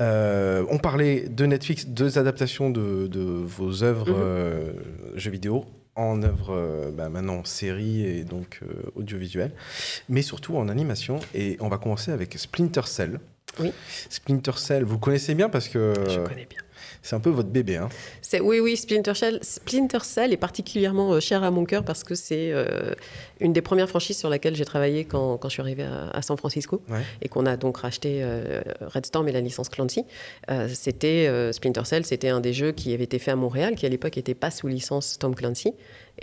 [0.00, 5.18] euh, on parlait de Netflix, deux adaptations de, de vos œuvres Mhm.
[5.18, 5.64] jeux vidéo
[5.96, 9.52] en œuvre euh, bah, maintenant série et donc euh, audiovisuel,
[10.08, 11.20] mais surtout en animation.
[11.34, 13.20] Et on va commencer avec Splinter Cell.
[13.60, 13.72] Oui.
[14.08, 16.60] Splinter Cell, vous connaissez bien parce que Je connais bien.
[17.02, 17.76] C'est un peu votre bébé.
[17.76, 17.88] Hein.
[18.20, 22.04] C'est- Oui, oui, Splinter Cell, Splinter Cell est particulièrement euh, cher à mon cœur parce
[22.04, 22.94] que c'est euh,
[23.40, 26.22] une des premières franchises sur laquelle j'ai travaillé quand, quand je suis arrivée à, à
[26.22, 27.00] San Francisco Ouais.
[27.20, 30.04] et qu'on a donc racheté euh, Red Storm et la licence Clancy.
[30.50, 33.84] Euh, c'était Splinter Cell, c'était un des jeux qui avait été fait à Montréal, qui
[33.84, 35.72] à l'époque n'était pas sous licence Tom Clancy.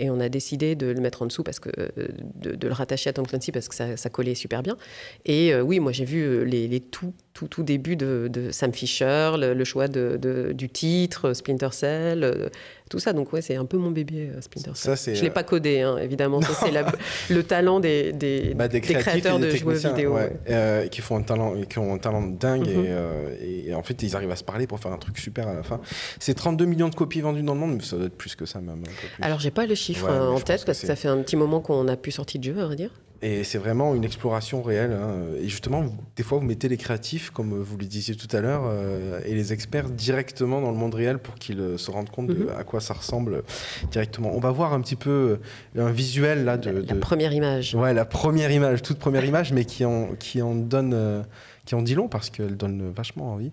[0.00, 1.88] Et on a décidé de le mettre en dessous parce que euh,
[2.36, 4.78] de, le rattacher à Tom Clancy parce que ça, collait super bien.
[5.26, 9.32] Et euh, oui, moi j'ai vu euh, les, tout, tout, tout débuts de, Sam Fisher,
[9.36, 12.50] le, choix de, du titre, Splinter Cell,
[12.90, 13.14] tout ça.
[13.14, 14.96] Donc ouais, c'est un peu mon bébé euh, Splinter Cell.
[14.98, 16.42] Ça, Je l'ai euh, pas codé, hein, évidemment.
[16.42, 16.70] Ça, c'est
[17.34, 20.12] le talent des, des, Bah, des, créateurs de techniciens, vidéo.
[20.14, 20.32] ouais, ouais.
[20.50, 22.84] euh, qui font un talent, qui ont un talent dingue Mhm.
[22.84, 23.36] et, euh,
[23.68, 25.62] et en fait ils arrivent à se parler pour faire un truc super à la
[25.62, 25.80] fin.
[26.18, 28.44] C'est 32 millions de copies vendues dans le monde, mais ça doit être plus que
[28.44, 28.82] ça même.
[29.22, 31.08] Alors j'ai pas le chiffre Ouais, euh, en tête que parce que c'est- ça fait
[31.08, 32.90] un petit moment qu'on n'a plus sorti de jeu, à vrai dire.
[33.22, 34.92] Et c'est vraiment une exploration réelle.
[34.92, 35.12] hein.
[35.38, 38.40] Et justement, vous- des fois, vous mettez les créatifs, comme vous le disiez tout à
[38.40, 42.08] l'heure, euh, et les experts directement dans le monde réel pour qu'ils euh, se rendent
[42.08, 42.48] compte de Mhm.
[42.58, 43.42] à quoi ça ressemble
[43.90, 44.30] directement.
[44.34, 45.38] On va voir un petit peu
[45.76, 47.74] euh, un visuel là de, La de- première image.
[47.74, 51.22] Ouais, la première image, toute première image, mais qui en, qui en donne, euh,
[51.66, 53.52] qui en dit long parce qu'elle donne vachement envie.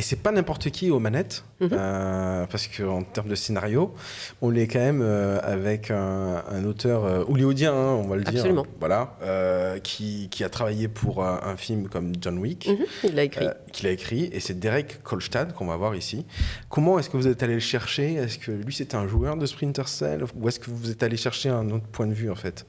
[0.00, 1.68] Et c'est pas n'importe qui aux manettes, Mhm.
[1.74, 3.92] euh, parce qu'en termes de scénario,
[4.40, 8.22] on est quand même euh, avec un, un auteur euh, hollywoodien, hein, on va le
[8.24, 8.36] dire.
[8.40, 8.64] Absolument.
[8.78, 13.24] Voilà, euh, qui, qui a travaillé pour un, film comme John Wick, Mhm, Il l'a
[13.24, 13.46] écrit.
[13.72, 16.24] qu'il a écrit, et c'est Derek Kolstad qu'on va voir ici.
[16.70, 18.14] Comment est-ce que vous êtes allé le chercher?
[18.14, 20.24] Est-ce que lui c'était un joueur de Splinter Cell?
[20.34, 22.64] Ou est-ce que vous êtes allé chercher un autre point de vue en fait?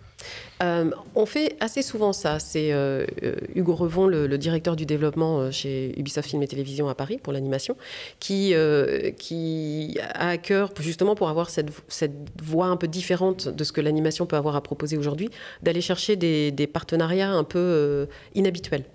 [0.61, 2.39] Euh, on fait assez souvent ça.
[2.39, 6.95] C'est euh, euh, Hugo Revon, le, directeur du développement chez Ubisoft Film et Télévision à
[6.95, 7.75] Paris pour l'animation,
[8.19, 13.71] qui, a à cœur, justement pour avoir cette, cette voix un peu différente de ce
[13.71, 15.29] que l'animation peut avoir à proposer aujourd'hui,
[15.61, 18.85] d'aller chercher des, partenariats un peu inhabituels.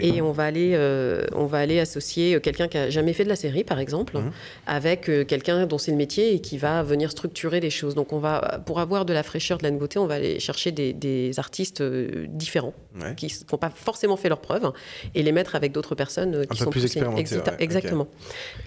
[0.00, 3.24] Et on va aller, euh, on va aller associer euh, quelqu'un qui a jamais fait
[3.24, 4.30] de la série, par exemple, Mhm.
[4.66, 7.94] avec euh, quelqu'un dont c'est le métier et qui va venir structurer les choses.
[7.94, 10.72] Donc, on va, pour avoir de la fraîcheur, de la nouveauté, on va aller chercher
[10.72, 13.14] des, des artistes différents Ouais.
[13.16, 14.70] qui n'ont pas forcément fait leurs preuves
[15.14, 17.42] et les mettre avec d'autres personnes qui sont plus expérimentées, ouais.
[17.58, 18.06] Exactement.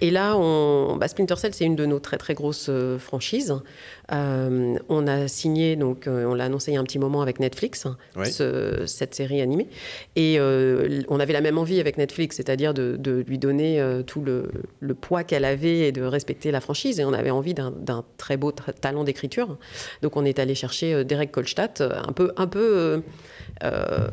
[0.00, 3.54] Et là, on, bah, Splinter Cell, c'est une de nos très très grosses franchises.
[4.12, 7.38] Euh, on a signé, donc on l'a annoncé il y a un petit moment avec
[7.40, 8.24] Netflix, Ouais.
[8.30, 9.68] ce- cette série animée.
[10.16, 10.38] Et
[11.08, 14.50] on avait la même envie avec Netflix, c'est-à-dire de, de lui donner euh, tout le,
[14.80, 17.00] le poids qu'elle avait et de respecter la franchise.
[17.00, 19.58] Et on avait envie d'un très beau tra- talent d'écriture.
[20.02, 23.02] Donc on est allé chercher euh, Derek Kolstadt, euh, un peu, un peu
[23.64, 24.08] euh,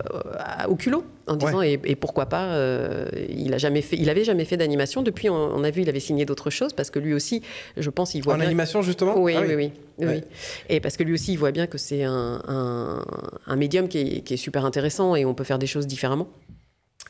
[0.67, 2.53] au culot, en disant et, et pourquoi pas.
[2.53, 5.01] euh, il a jamais fait, il avait jamais fait d'animation.
[5.01, 7.41] Depuis, on, on a vu, il avait signé d'autres choses parce que lui aussi,
[7.77, 8.47] je pense, il voit En bien.
[8.47, 9.17] animation justement?
[9.17, 10.05] Oui, Ah oui, oui, oui.
[10.05, 10.23] Ouais.
[10.69, 13.05] Et parce que lui aussi, il voit bien que c'est un, un,
[13.47, 16.27] un médium qui est, qui est super intéressant et on peut faire des choses différemment.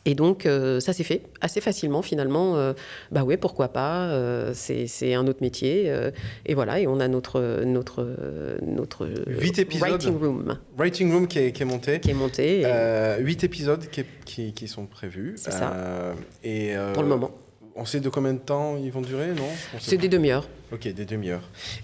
[0.05, 2.57] Et donc, euh, ça s'est fait assez facilement finalement.
[2.57, 2.73] Euh,
[3.11, 5.89] bah ouais, pourquoi pas euh, C'est c'est un autre métier.
[5.89, 6.11] euh,
[6.45, 8.15] et voilà, et on a notre, notre,
[8.61, 9.89] notre Huit épisodes.
[9.89, 11.99] writing room Writing Room qui est, qui est monté.
[12.01, 15.35] qui est monté et- Euh, huit épisodes qui, qui- qui sont prévus.
[15.37, 15.71] C'est ça.
[15.73, 16.13] Euh,
[16.43, 17.31] et, euh, pour le moment.
[17.75, 19.47] On sait de combien de temps ils vont durer, non?
[19.79, 20.47] C'est des demi-heures.
[20.71, 21.41] Ok, des demi-heures.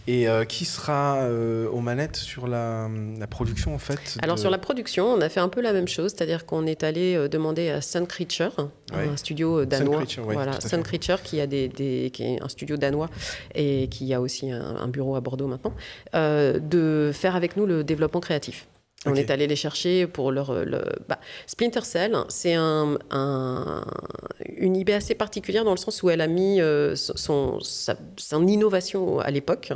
[0.08, 2.88] Et euh, qui sera euh, aux manettes sur la,
[3.20, 5.74] la production en fait Alors de- sur la production, on a fait un peu la
[5.74, 9.08] même chose, c'est-à-dire qu'on est allé euh, demander à Sun Creature, Ouais.
[9.12, 10.84] un studio danois, Creature, ouais, voilà, Sun.
[10.84, 13.10] Creature qui a des, des- qui est un studio danois
[13.56, 15.74] et qui a aussi un, un bureau à Bordeaux maintenant,
[16.14, 18.68] de faire avec nous le développement créatif.
[19.06, 20.50] On est allé les chercher pour leur.
[20.50, 23.86] euh, Le, bah, Splinter Cell, c'est un, un-
[24.58, 28.46] une idée assez particulière dans le sens où elle a mis euh, son, sa- son
[28.46, 29.72] innovation à l'époque.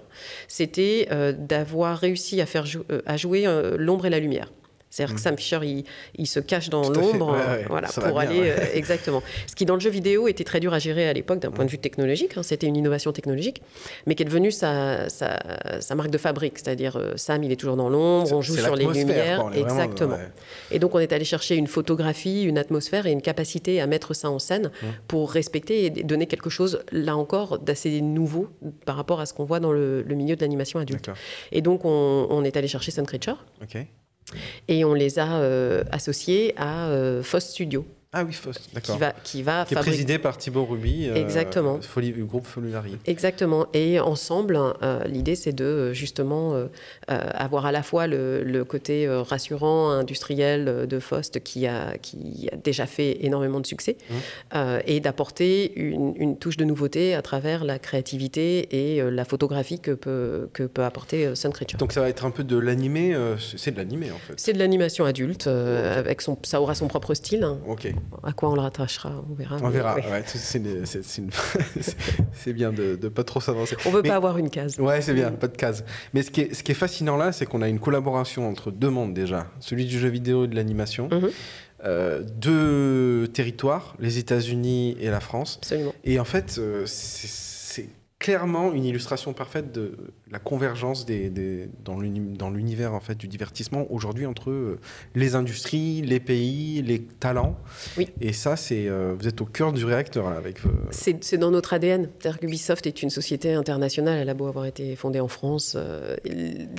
[0.50, 4.52] C'était euh, d'avoir réussi à, faire jou- à jouer euh, l'ombre et la lumière.
[4.94, 8.16] C'est-à-dire que Sam Fisher, il, il se cache dans l'ombre, ouais, ouais, voilà, pour bien,
[8.16, 8.56] aller ouais.
[8.60, 9.24] euh, exactement.
[9.48, 11.66] Ce qui dans le jeu vidéo était très dur à gérer à l'époque d'un point
[11.66, 12.38] de vue technologique.
[12.38, 13.64] hein, C'était une innovation technologique,
[14.06, 15.40] mais qui est devenue sa, sa,
[15.80, 16.60] sa marque de fabrique.
[16.60, 19.68] C'est-à-dire euh, Sam, il est toujours dans l'ombre, on joue sur les lumières, quoi, vraiment-
[19.68, 20.18] exactement.
[20.70, 24.14] Et donc on est allé chercher une photographie, une atmosphère et une capacité à mettre
[24.14, 24.86] ça en scène Mmh.
[25.08, 28.50] pour respecter et donner quelque chose, là encore, d'assez nouveau
[28.86, 31.10] par rapport à ce qu'on voit dans le, le milieu de l'animation adulte.
[31.52, 33.44] Et donc on, on est allé chercher Sun Creature.
[34.68, 38.95] Et on les a euh, associés à euh, Foss Studio, Ah oui, Faust, d'accord.
[38.95, 41.10] qui va, qui va Qui est présidé par Thibaut Ruby.
[41.10, 41.80] euh, Exactement.
[41.97, 42.97] Le groupe Folulari.
[43.08, 43.65] Exactement.
[43.73, 46.67] Et ensemble, euh, l'idée, c'est de euh, justement euh,
[47.08, 52.56] avoir à la fois le, le côté rassurant, industriel de Faust qui a, qui a
[52.56, 53.97] déjà fait énormément de succès,
[54.54, 54.58] Mmh.
[54.88, 59.91] et d'apporter une, une touche de nouveauté à travers la créativité et la photographie que
[59.91, 61.78] peut, que peut apporter Sun Creature.
[61.80, 63.15] Donc ça va être un peu de l'animé.
[63.58, 64.34] c'est de l'animé en fait.
[64.38, 67.43] C'est de l'animation adulte, avec son, ça aura son propre style.
[67.43, 67.58] hein.
[67.67, 67.88] Ok.
[68.24, 69.58] À quoi on le rattachera, on verra.
[69.62, 69.96] On mais verra.
[69.96, 71.32] Ouais, c'est- c'est une- c'est- c'est une-
[71.82, 71.98] c'est-
[72.34, 73.76] c'est bien de ne pas trop s'avancer.
[73.86, 74.80] On veut Mais- pas avoir une case.
[74.80, 75.84] Ouais, c'est bien, pas de case.
[76.13, 78.72] Mais ce qui est, ce qui est fascinant là, c'est qu'on a une collaboration entre
[78.72, 81.30] deux mondes déjà, celui du jeu vidéo et de l'animation, Mhm.
[81.86, 85.58] Euh, deux territoires, les États-Unis et la France.
[85.62, 85.94] Absolument.
[86.06, 87.28] Et en fait, euh, c'est
[88.28, 89.98] clairement une illustration parfaite de
[90.32, 94.80] la convergence des, des- dans l'uni- dans l'univers en fait du divertissement aujourd'hui entre euh,
[95.14, 97.58] les industries, les pays, les talents.
[97.98, 98.08] Oui.
[98.22, 100.66] Et ça, c'est euh, vous êtes au cœur du réacteur là, avec.
[100.66, 102.08] euh, C'est dans notre ADN.
[102.18, 104.18] C'est-à-dire qu'Ubisoft est une société internationale.
[104.22, 105.74] Elle a beau avoir été fondée en France.
[105.76, 106.16] euh,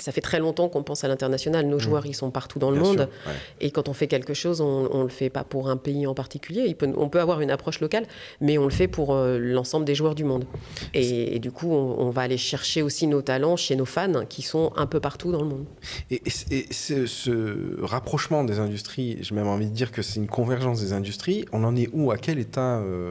[0.01, 1.67] ça fait très longtemps qu'on pense à l'international.
[1.67, 2.97] Nos joueurs, ils sont partout dans le monde.
[3.01, 3.33] sûr, ouais.
[3.61, 6.15] Et quand on fait quelque chose, on ne le fait pas pour un pays en
[6.15, 6.65] particulier.
[6.67, 8.07] Il peut- on peut avoir une approche locale,
[8.41, 10.47] mais on le fait pour l'ensemble des joueurs du monde.
[10.95, 14.43] Et, et du coup, on, va aller chercher aussi nos talents chez nos fans qui
[14.43, 15.67] sont un peu partout dans le monde.
[16.13, 16.23] Et,
[16.71, 21.45] ce rapprochement des industries, j'ai même envie de dire que c'est une convergence des industries.
[21.51, 22.13] On en est où?
[22.13, 23.11] À quel état, euh,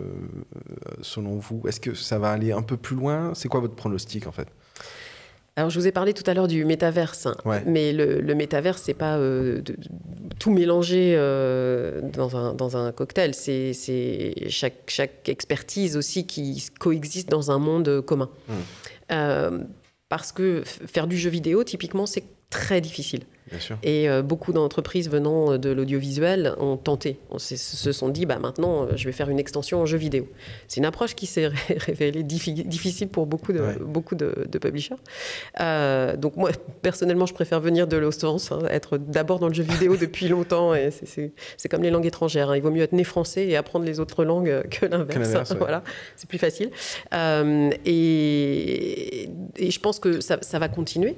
[1.01, 1.63] selon vous?
[1.67, 3.33] Est-ce que ça va aller un peu plus loin?
[3.33, 4.47] C'est quoi votre pronostic en fait?
[5.55, 7.35] Alors, je vous ai parlé tout à l'heure du métaverse, hein.
[7.45, 7.61] Ouais.
[7.67, 9.75] mais le, le métaverse, c'est pas euh, de-
[10.39, 13.35] tout mélanger euh, dans, un, dans un cocktail.
[13.35, 13.73] C'est
[14.49, 18.29] chaque, chaque expertise aussi qui coexiste dans un monde commun.
[18.47, 18.53] Mm.
[19.11, 19.59] Euh,
[20.09, 22.23] parce que faire du jeu vidéo, typiquement, c'est
[22.53, 23.21] très difficile.
[23.51, 23.77] Bien sûr.
[23.83, 27.19] Et euh, beaucoup d'entreprises venant de l'audiovisuel ont tenté.
[27.29, 30.27] On se sont dit, bah, maintenant, euh, je vais faire une extension en jeu vidéo.
[30.69, 33.75] C'est une approche qui s'est ré- révélée diffi- difficile pour beaucoup de, Ouais.
[33.79, 34.95] beaucoup de, de publishers.
[35.59, 36.51] Euh, donc moi,
[36.81, 40.73] personnellement, je préfère venir de l'Ostance, hein, être d'abord dans le jeu vidéo depuis longtemps.
[40.73, 41.33] Et c'est-
[41.69, 42.49] comme les langues étrangères.
[42.49, 42.55] hein.
[42.55, 45.19] Il vaut mieux être né français et apprendre les autres langues euh, que l'inverse.
[45.19, 45.57] l'inverse, ouais.
[45.59, 45.83] voilà,
[46.15, 46.71] c'est plus facile.
[47.13, 51.17] Euh, et, et je pense que ça, ça va continuer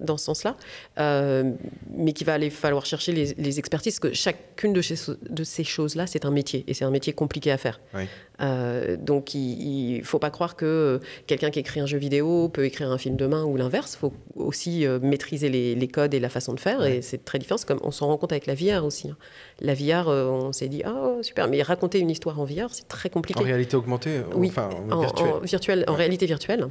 [0.00, 0.56] dans ce sens-là,
[0.98, 1.52] euh,
[1.96, 4.96] mais qu'il va aller falloir chercher les, les expertises, parce que chacune de ces,
[5.28, 7.80] de ces choses-là, c'est un métier, et c'est un métier compliqué à faire.
[7.94, 8.02] Oui.
[8.42, 12.64] Euh, donc il ne faut pas croire que quelqu'un qui écrit un jeu vidéo peut
[12.64, 16.20] écrire un film demain ou l'inverse, il faut aussi euh, maîtriser les, les codes et
[16.20, 18.46] la façon de faire, et c'est très différent, C'est comme on s'en rend compte avec
[18.46, 19.08] la VR aussi.
[19.10, 19.16] hein.
[19.60, 23.10] La VR, on s'est dit, ah super, mais raconter une histoire en VR, c'est très
[23.10, 23.40] compliqué.
[23.40, 25.30] En réalité augmentée, Oui, enfin en, virtuelle.
[25.32, 26.68] en virtuel, en réalité virtuelle.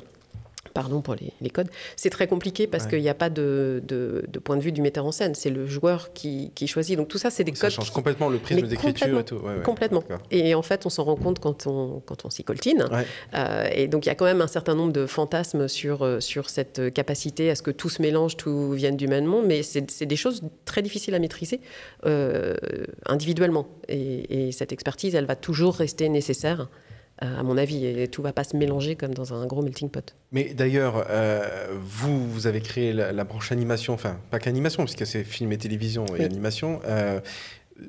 [0.79, 1.67] Pardon pour les, les codes.
[1.97, 2.91] C'est très compliqué parce Ouais.
[2.91, 5.35] qu'il n'y a pas de, de- de point de vue du metteur en scène.
[5.35, 6.95] C'est le joueur qui, qui choisit.
[6.97, 9.35] Donc tout ça, c'est des Ça codes change qui- complètement le prisme d'écriture et tout.
[9.35, 10.03] Ouais, ouais, complètement.
[10.31, 12.85] Et en fait, on s'en rend compte quand on, quand on s'y coltine.
[13.33, 16.21] Euh, et donc, il y a quand même un certain nombre de fantasmes sur, euh,
[16.21, 19.45] sur cette capacité à ce que tout se mélange, tout vienne du même monde.
[19.45, 21.59] Mais c'est des choses très difficiles à maîtriser
[22.05, 22.55] euh,
[23.05, 23.67] individuellement.
[23.89, 26.69] Et, et cette expertise, elle va toujours rester nécessaire,
[27.21, 27.85] à mon avis.
[27.85, 30.15] Et tout va pas se mélanger comme dans un gros melting pot.
[30.31, 35.05] Mais d'ailleurs, euh, vous, vous avez créé la, la branche animation, enfin, pas qu'animation, puisque
[35.05, 36.23] c'est film et télévision et Oui.
[36.23, 36.79] animation.
[36.85, 37.19] Euh,
[37.81, 37.85] euh,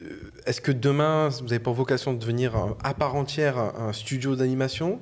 [0.47, 2.53] Est-ce que demain, vous avez pour vocation de devenir
[2.83, 5.01] à part entière un studio d'animation?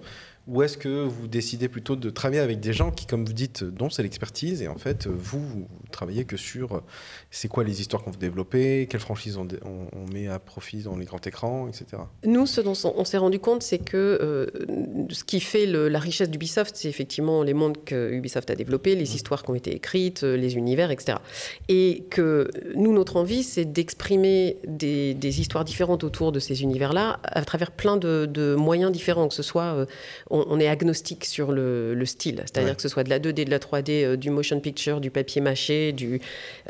[0.48, 3.62] Ou est-ce que vous décidez plutôt de travailler avec des gens qui, comme vous dites,
[3.64, 6.80] dont c'est l'expertise et en fait, vous, vous travaillez que sur euh,
[7.30, 10.38] c'est quoi les histoires qu'on veut développer, quelles franchises on, dé- on- on met à
[10.38, 12.02] profit dans les grands écrans, etc.
[12.24, 14.46] Nous, ce dont on s'est rendu compte, c'est que euh,
[15.10, 18.94] ce qui fait le- la richesse d'Ubisoft, c'est effectivement les mondes que Ubisoft a développés,
[18.94, 21.18] les histoires qui ont été écrites, euh, les univers, etc.
[21.68, 27.20] Et que nous, notre envie, c'est d'exprimer des, des histoires différentes autour de ces univers-là
[27.24, 29.86] à travers plein de, de moyens différents, que ce soit, euh,
[30.46, 32.76] on, on est agnostique sur le, le style, c'est-à-dire Ouais.
[32.76, 35.40] que ce soit de la 2D, de la 3D, euh, du motion picture, du papier
[35.40, 36.20] mâché, du,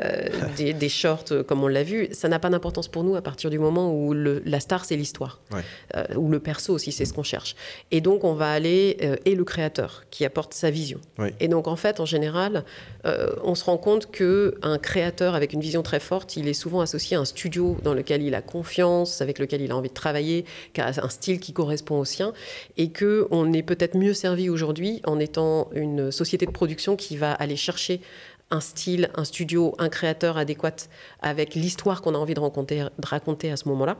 [0.01, 3.15] euh, des, des shorts, euh, comme on l'a vu, ça n'a pas d'importance pour nous
[3.15, 5.41] à partir du moment où le- la star, c'est l'histoire.
[5.51, 5.61] Ouais.
[5.95, 7.55] Euh, ou le perso aussi, c'est ce qu'on cherche.
[7.91, 10.99] Et donc, on va aller, et le créateur, qui apporte sa vision.
[11.39, 12.63] Et donc, en fait, en général,
[13.43, 17.17] on se rend compte qu'un créateur avec une vision très forte, il est souvent associé
[17.17, 20.45] à un studio dans lequel il a confiance, avec lequel il a envie de travailler,
[20.73, 22.33] qui a un style qui correspond au sien,
[22.77, 27.31] et qu'on est peut-être mieux servi aujourd'hui en étant une société de production qui va
[27.31, 28.01] aller chercher
[28.51, 30.75] un style, un studio, un créateur adéquat
[31.21, 33.97] avec l'histoire qu'on a envie de raconter, à ce moment-là.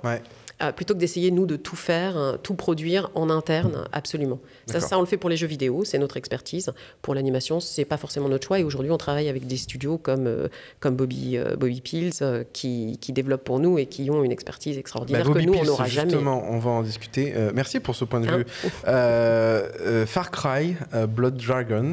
[0.62, 4.40] Euh, plutôt que d'essayer, nous, de tout faire, hein, tout produire en interne, absolument.
[4.68, 6.72] Ça, on le fait pour les jeux vidéo, c'est notre expertise.
[7.02, 8.60] Pour l'animation, c'est pas forcément notre choix.
[8.60, 10.48] Et aujourd'hui, on travaille avec des studios comme, euh,
[10.80, 12.12] comme Bobby, euh, Bobby Pills,
[12.54, 15.64] qui, qui développent pour nous et qui ont une expertise extraordinaire Bah, que nous, on
[15.64, 16.10] n'aura jamais.
[16.12, 17.34] Justement, on va en discuter.
[17.36, 18.46] Euh, merci pour ce point de Hein vue.
[18.88, 21.92] Euh, Far Cry, euh, Blood Dragon,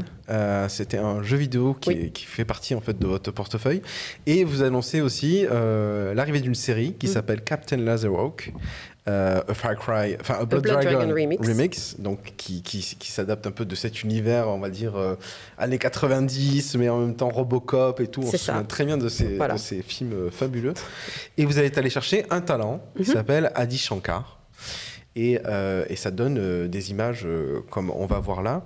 [0.68, 1.94] c'était un jeu vidéo qui, Oui.
[2.06, 3.80] est- qui fait partie en fait de votre portefeuille.
[4.26, 5.44] Et vous annoncez aussi
[6.14, 7.10] l'arrivée d'une série qui Mm.
[7.10, 8.52] s'appelle Captain Laserhawk.
[9.08, 11.94] Euh, a Far Cry, enfin a Blood, Blood Dragon, Dragon remix.
[12.00, 15.14] donc qui, qui, qui s'adapte un peu de cet univers, on va dire euh,
[15.58, 18.22] années 90, mais en même temps Robocop et tout.
[18.24, 19.54] On se souvient très bien de ces, Voilà.
[19.54, 20.74] de ces films euh, fabuleux.
[21.38, 23.14] Et vous allez aller chercher un talent qui Mhm.
[23.14, 24.40] s'appelle Adi Shankar.
[25.14, 27.26] Et, euh, et ça donne des images
[27.70, 28.64] comme on va voir là.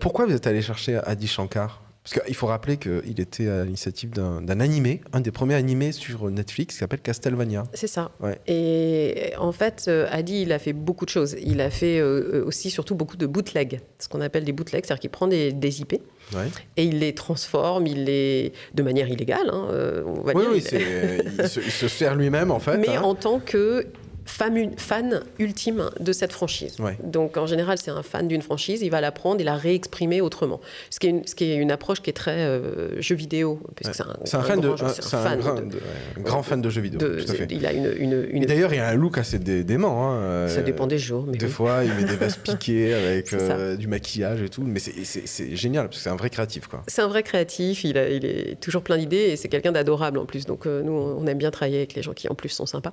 [0.00, 1.80] Pourquoi vous êtes allé chercher Adi Shankar?
[2.12, 6.28] Parce qu'il faut rappeler qu'il était à l'initiative d'un animé, un des premiers animés sur
[6.28, 7.64] Netflix qui s'appelle Castlevania.
[7.72, 8.10] C'est ça.
[8.20, 8.38] Ouais.
[8.48, 11.36] Et en fait, euh, Adi, il a fait beaucoup de choses.
[11.40, 15.00] Il a fait euh, aussi, surtout, beaucoup de bootlegs, ce qu'on appelle des bootlegs, c'est-à-dire
[15.00, 16.00] qu'il prend des, des IP
[16.32, 16.46] Ouais.
[16.76, 20.50] et il les transforme, il les de manière illégale, hein, euh, on va Oui, dire.
[20.52, 22.76] oui, Il- c'est- il, se, il se sert lui-même en fait.
[22.78, 23.02] mais hein.
[23.02, 23.84] en tant que
[24.30, 26.76] fan, fan ultime de cette franchise.
[26.78, 26.96] Ouais.
[27.02, 30.20] Donc en général, c'est un fan d'une franchise, il va la prendre et la réexprimer
[30.20, 30.60] autrement.
[30.90, 33.60] Ce qui est une, ce qui est une approche qui est très euh, jeu vidéo.
[33.82, 34.14] parce que Ouais.
[34.24, 36.98] C'est un, fan grand un un fan grand, de- grand fan de jeux vidéo.
[37.00, 37.48] de- tout à fait.
[37.50, 40.10] il a une, une, une- Et d'ailleurs, il a un look assez dé- dément.
[40.12, 41.52] hein, ça euh, dépend des jours, mais Des oui.
[41.52, 43.36] fois, il met des vestes piquées avec ça.
[43.36, 44.62] euh, du maquillage et tout.
[44.62, 46.68] Mais c'est- génial parce que c'est un vrai créatif.
[46.86, 50.18] C'est un vrai créatif, il, a- il est toujours plein d'idées et c'est quelqu'un d'adorable
[50.18, 50.46] en plus.
[50.46, 52.92] Donc euh, nous, on aime bien travailler avec les gens qui en plus sont sympas.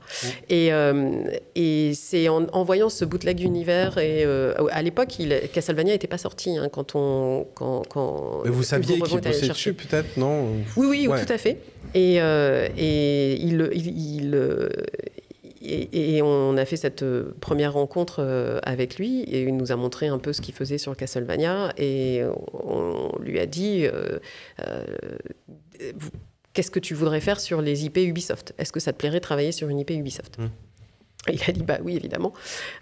[0.50, 1.22] Et, euh,
[1.56, 5.18] et c'est en, en voyant ce bootleg d'univers, et euh, à l'époque,
[5.54, 7.46] Castlevania n'était pas sorti hein, quand on...
[7.56, 10.48] Quand, quand Mais vous saviez qu'il bossait dessus, peut-être, non?
[10.76, 11.26] Oui, oui, Ouais.
[11.26, 11.58] tout à fait.
[11.94, 14.70] Et, euh, et il, il- il, euh,
[15.62, 17.04] et, et on a fait cette
[17.40, 20.96] première rencontre avec lui et il nous a montré un peu ce qu'il faisait sur
[20.96, 22.22] Castlevania et
[22.54, 24.20] on lui a dit euh,
[24.68, 24.84] euh,
[26.54, 28.54] qu'est-ce que tu voudrais faire sur les IP Ubisoft?
[28.58, 30.38] Est-ce que ça te plairait de travailler sur une IP Ubisoft?
[30.38, 30.48] Hmm.
[31.28, 32.34] Et il a dit bah oui évidemment.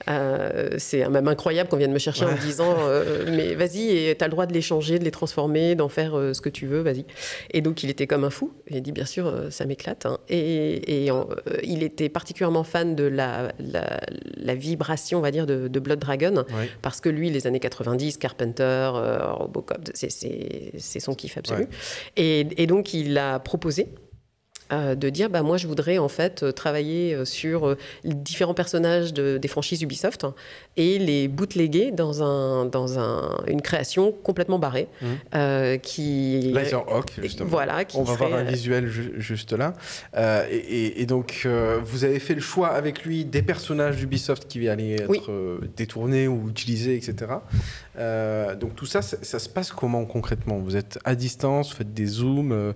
[0.10, 4.16] Euh, c'est même incroyable qu'on vienne me chercher en me disant euh, mais vas-y et
[4.16, 6.66] t'as le droit de les changer, de les transformer, d'en faire euh, ce que tu
[6.68, 7.06] veux, vas-y.
[7.52, 8.52] Et donc il était comme un fou.
[8.70, 10.06] Il a dit bien sûr ça m'éclate.
[10.06, 10.18] hein.
[10.30, 11.12] Et, et,
[11.64, 14.00] il était particulièrement fan de la, la,
[14.38, 16.70] la vibration on va dire de, de Blood Dragon Ouais.
[16.82, 18.92] parce que lui les années 90 Carpenter,
[19.34, 21.62] Robocop, c'est- son kiff absolu.
[21.64, 21.68] Ouais.
[22.18, 23.88] Et, et donc il a proposé
[24.72, 28.54] euh, de dire bah moi je voudrais en fait euh, travailler euh, sur les différents
[28.56, 30.34] personnages de- des franchises Ubisoft hein,
[30.76, 34.88] et les bootleguer dans un dans un, une création complètement barrée
[35.36, 37.50] euh, qui Laserhawk, justement.
[37.50, 39.74] voilà qui On va voir un visuel ju- juste là.
[40.50, 41.48] Et, et- et donc,
[41.84, 45.22] vous avez fait le choix avec lui des personnages d'Ubisoft qui allaient être Oui.
[45.78, 47.34] détournés ou utilisés, etc.
[48.60, 50.58] Donc, tout ça, ça, ça se passe comment concrètement?
[50.60, 52.74] Vous êtes à distance, vous faites des zooms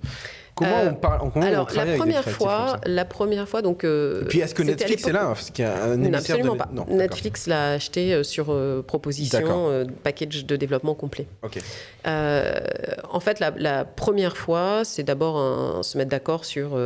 [0.60, 4.26] Comment Euh, on parle comment alors la première fois la première fois donc euh, Et
[4.26, 6.58] puis, est-ce que Netflix est là Parce qu'il y a un Non, absolument de...
[6.60, 6.70] pas.
[6.74, 6.86] Non.
[6.90, 11.28] Netflix l'a acheté euh, sur euh, proposition, package de développement complet.
[11.44, 11.60] Ok.
[12.06, 16.78] En fait, la, la première fois, c'est d'abord se mettre d'accord sur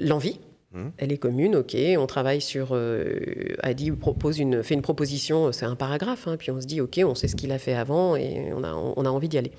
[0.00, 0.40] l'envie.
[0.74, 0.92] Mhm.
[0.98, 1.76] Elle est commune, ok.
[1.98, 2.68] On travaille sur.
[2.72, 6.80] Euh, Adi propose une, fait une proposition, c'est un paragraphe, hein, puis on se dit,
[6.80, 9.38] ok, on sait ce qu'il a fait avant et on a, on a envie d'y
[9.38, 9.52] aller.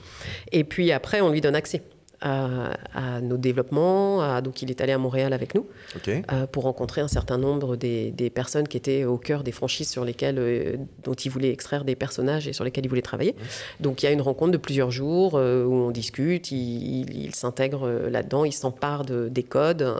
[0.51, 1.81] Et puis après, on lui donne accès
[2.21, 4.21] à, à nos développements.
[4.21, 5.65] à- donc, il est allé à Montréal avec nous
[6.07, 9.89] euh, pour rencontrer un certain nombre des, des personnes qui étaient au cœur des franchises
[9.89, 13.35] sur lesquelles, euh, dont il voulait extraire des personnages et sur lesquels il voulait travailler.
[13.79, 16.57] Donc il y a une rencontre de plusieurs jours euh, où on discute, il,
[17.01, 19.95] il- il s'intègre là-dedans, il s'empare de, des codes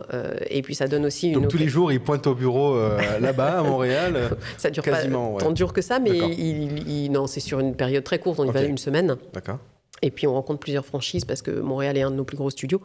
[0.49, 1.41] et puis ça donne aussi une...
[1.41, 2.77] Donc, tous les jours, il pointe au bureau
[3.21, 4.17] là-bas, à Montréal.
[4.57, 5.39] ça dure quasiment, pas ouais.
[5.41, 6.29] tant dur que ça, mais D'accord.
[6.31, 8.67] il, il- non, c'est sur une période très courte, on y va Ok.
[8.69, 9.15] une semaine.
[9.33, 9.59] D'accord.
[10.01, 12.49] Et puis on rencontre plusieurs franchises parce que Montréal est un de nos plus gros
[12.49, 12.81] studios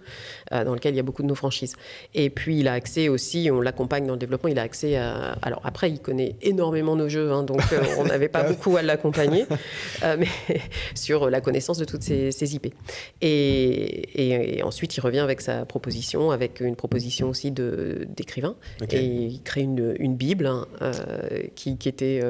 [0.52, 1.74] euh, dans lequel il y a beaucoup de nos franchises.
[2.14, 5.32] Et puis il a accès aussi, on l'accompagne dans le développement, il a accès à...
[5.42, 8.82] Alors après, il connaît énormément nos jeux, hein, donc euh, on n'avait pas beaucoup à
[8.82, 9.44] l'accompagner,
[10.04, 10.28] euh, mais
[10.94, 12.72] sur la connaissance de toutes ces, ces IP.
[13.20, 18.54] Et, et- et ensuite, il revient avec sa proposition, avec une proposition aussi d'écrivain.
[18.92, 20.66] Et il crée une, une Bible hein,
[21.54, 22.20] qui, qui était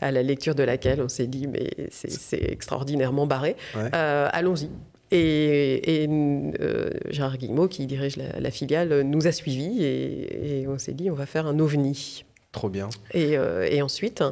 [0.00, 3.56] à la lecture de laquelle on s'est dit, mais c'est- c'est extraordinairement barré.
[3.76, 3.90] Ouais.
[4.24, 4.70] Euh, Allons-y.
[5.10, 10.78] Et, euh, Gérard Guillemot, qui dirige la, la filiale, nous a suivis et, et on
[10.78, 12.24] s'est dit on va faire un ovni.
[12.54, 12.88] Trop bien.
[13.12, 14.22] Et, euh, et ensuite,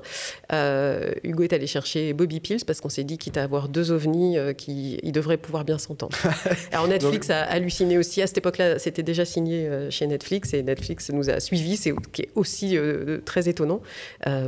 [0.53, 3.91] euh, Hugo est allé chercher Bobby Pills parce qu'on s'est dit, quitte à avoir deux
[3.91, 6.17] ovnis, euh, qui, ils devraient pouvoir bien s'entendre.
[6.73, 8.23] Alors Netflix a halluciné aussi.
[8.23, 11.93] À cette époque-là, c'était déjà signé euh, chez Netflix et Netflix nous a suivis, c'est
[12.13, 12.79] qui est aussi
[13.25, 13.83] très étonnant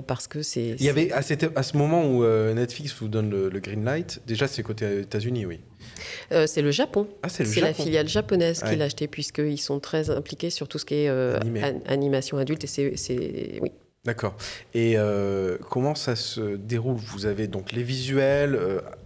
[0.07, 0.77] parce que c'est.
[0.79, 3.85] Il y avait à, cette- à ce moment où Netflix vous donne le, le green
[3.85, 5.59] light, déjà c'est côté États-Unis, oui.
[6.32, 7.07] Euh, c'est le Japon.
[7.22, 8.70] Ah, c'est la filiale japonaise Ouais.
[8.70, 12.39] qui l'a acheté puisqu'ils sont très impliqués sur tout ce qui est euh, an- animation
[12.39, 13.70] adulte et c'est- oui.
[14.05, 14.37] D'accord.
[14.74, 16.97] Et euh, comment ça se déroule?
[16.99, 18.59] Vous avez donc les visuels,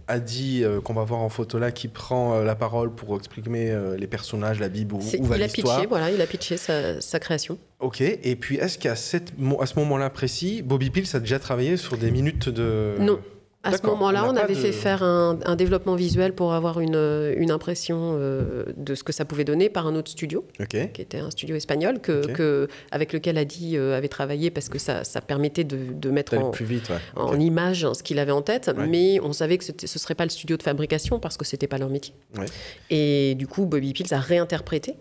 [0.09, 3.71] Adi euh, qu'on va voir en photo là qui prend euh, la parole pour exprimer
[3.71, 5.77] euh, les personnages, la Bible ou C'est- où va il a l'histoire.
[5.77, 7.57] pitché, voilà, il a pitché sa, sa création.
[7.79, 8.01] Ok.
[8.01, 12.11] Et puis est-ce qu'à à ce moment-là précis, Bobby Pills a déjà travaillé sur des
[12.11, 13.19] minutes de Non.
[13.63, 17.33] À ce moment-là, on avait de- fait faire un, un développement visuel pour avoir une,
[17.35, 21.17] une impression euh, de ce que ça pouvait donner par un autre studio, qui était
[21.19, 25.65] un studio espagnol, que, avec lequel Adi euh, avait travaillé parce que ça, ça permettait
[25.65, 26.95] de, de mettre en, plus vite, ouais.
[27.17, 28.87] en image ce qu'il avait en tête, Ouais.
[28.87, 31.67] mais on savait que ce ne serait pas le studio de fabrication parce que c'était
[31.67, 32.13] pas leur métier.
[32.37, 32.45] Ouais.
[32.89, 34.95] Et du coup, Bobby Pills a réinterprété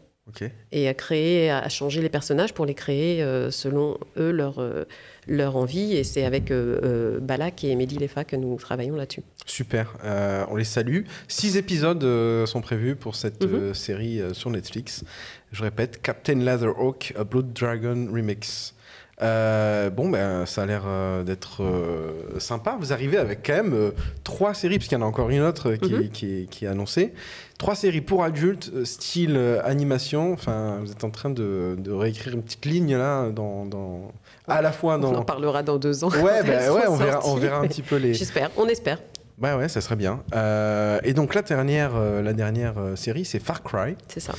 [0.73, 4.85] et a créé, a changé les personnages pour les créer euh, selon eux leur, euh,
[5.29, 5.95] leur envie.
[5.97, 9.22] Et c'est avec euh, euh, Balak et Mehdi Lefa que nous travaillons là-dessus.
[9.47, 11.03] Super, Euh, on les salue.
[11.29, 12.05] Six épisodes
[12.47, 13.74] sont prévus pour cette Mhm.
[13.74, 15.05] série sur Netflix.
[15.53, 18.74] Je répète, Captain Leatherhawk, A Blood Dragon Remix.
[19.20, 22.76] Euh, bon, ben, ça a l'air euh, d'être euh, sympa.
[22.79, 23.91] Vous arrivez avec quand même
[24.22, 26.09] trois séries, puisqu'il y en a encore une autre qui, Mhm.
[26.11, 27.14] qui est, qui est annoncée.
[27.59, 30.33] Trois séries pour adultes, style animation.
[30.33, 34.12] Enfin, vous êtes en train de, de réécrire une petite ligne là, dans, dans-
[34.49, 36.09] à la fois On en parlera dans deux ans.
[36.11, 37.41] Ouais, Elles ouais, on verra, on sorties.
[37.41, 38.15] verra un petit peu les.
[38.15, 38.99] J'espère, on espère.
[39.41, 40.21] Ouais, ouais, ça serait bien.
[40.35, 43.97] Euh, et donc la dernière, euh, la dernière euh, série, c'est Far Cry.
[44.09, 44.33] C'est ça.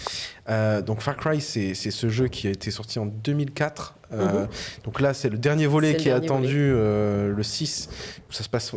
[0.49, 3.95] Euh, donc Far Cry, c'est c'est ce jeu qui a été sorti en 2004.
[4.11, 4.47] Euh, Mhm.
[4.85, 7.89] Donc là, c'est le dernier volet qui est attendu, euh, le 6.
[8.31, 8.71] Ça se passe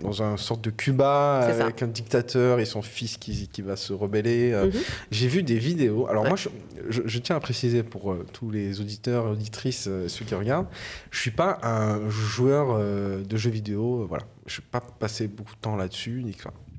[0.00, 1.64] dans un sorte de Cuba ça.
[1.64, 4.52] avec un dictateur et son fils qui, qui va se rebeller.
[4.52, 4.72] Euh, Mhm.
[5.10, 6.06] J'ai vu des vidéos.
[6.08, 6.30] Alors Ouais.
[6.30, 6.48] moi, je,
[6.88, 10.68] je- je tiens à préciser pour euh, tous les auditeurs, auditrices, ceux qui regardent,
[11.10, 14.06] je suis pas un joueur de jeux vidéo.
[14.08, 16.24] voilà, je suis pas passé beaucoup de temps là-dessus.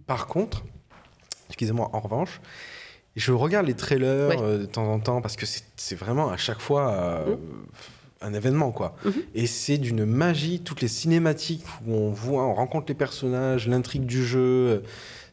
[0.08, 0.64] Par contre,
[1.50, 2.42] excusez-moi, en revanche,
[3.16, 4.38] je regarde les trailers Ouais.
[4.42, 5.46] euh, de temps en temps parce que
[5.76, 7.38] c'est vraiment à chaque fois euh, Mhm.
[8.22, 8.96] un événement quoi.
[9.06, 9.14] Mhm.
[9.36, 14.06] Et c'est d'une magie, toutes les cinématiques où on voit, on rencontre les personnages, l'intrigue
[14.06, 14.40] du jeu.
[14.40, 14.80] euh,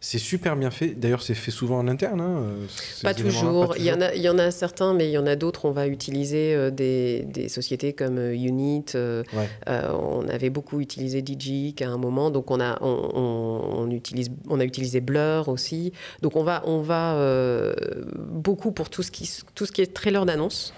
[0.00, 0.90] C'est super bien fait.
[0.90, 2.20] D'ailleurs, c'est fait souvent en interne.
[2.20, 2.66] hein, euh,
[3.02, 3.74] Pas toujours.
[3.76, 5.64] Il y, en a, il y en a certains, mais il y en a d'autres.
[5.64, 8.84] On va utiliser euh, des, des sociétés comme euh, Unit.
[8.94, 9.24] Ouais.
[9.68, 12.30] euh, on avait beaucoup utilisé Digic à un moment.
[12.30, 15.92] Donc, on a, on, on- on utilise, on a utilisé Blur aussi.
[16.22, 17.74] Donc, on va, on va euh,
[18.16, 20.72] beaucoup pour tout ce, qui, tout ce qui est trailer d'annonce.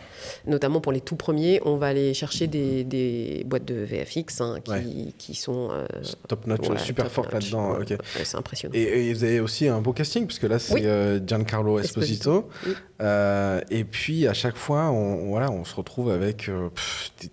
[0.47, 4.59] Notamment pour les tout premiers, on va aller chercher des, des boîtes de VFX hein,
[4.65, 4.85] qui, Ouais.
[5.19, 5.87] qui sont euh,
[6.29, 7.45] Top notch, ouais, super top forte notch.
[7.45, 7.73] là-dedans.
[7.73, 7.91] Ouais, ok.
[7.91, 8.75] ouais, c'est impressionnant.
[8.75, 10.83] Et, et vous avez aussi un beau casting, puisque là, c'est Oui.
[10.85, 12.49] euh, Giancarlo Esposito.
[12.49, 12.73] Esposito, oui.
[13.03, 17.31] Euh, et puis, à chaque fois, on, voilà, on se retrouve avec pff, des,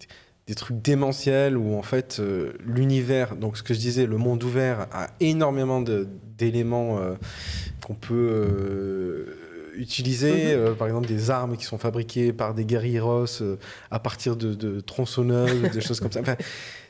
[0.48, 2.22] des trucs démentiels où, en fait,
[2.66, 7.00] l'univers, donc ce que je disais, le monde ouvert a énormément d'éléments
[7.86, 9.36] qu'on peut
[9.78, 10.56] utiliser.
[10.56, 10.62] Mhm.
[10.62, 13.58] Euh, par exemple, des armes qui sont fabriquées par des guerrieros euh,
[13.92, 16.22] à partir de, de tronçonneuses, des choses comme ça.
[16.22, 16.36] Enfin,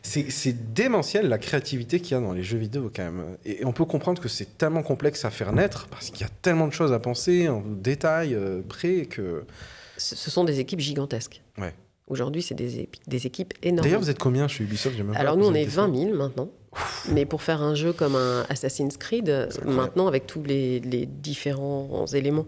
[0.01, 3.37] c'est c'est démentiel la créativité qu'il y a dans les jeux vidéo quand même.
[3.45, 6.31] Et, on peut comprendre que c'est tellement complexe à faire naître parce qu'il y a
[6.41, 9.45] tellement de choses à penser en détail euh, près que.
[9.97, 11.41] Ce sont des équipes gigantesques.
[11.57, 11.73] Ouais.
[12.07, 13.83] Aujourd'hui, c'est des, des équipes énormes.
[13.83, 14.95] D'ailleurs, vous êtes combien chez Ubisoft?
[15.15, 15.87] Alors nous, on est question.
[15.91, 16.49] 20 000 maintenant.
[17.09, 22.05] Mais pour faire un jeu comme un Assassin's Creed, maintenant avec tous les, les différents
[22.07, 22.45] éléments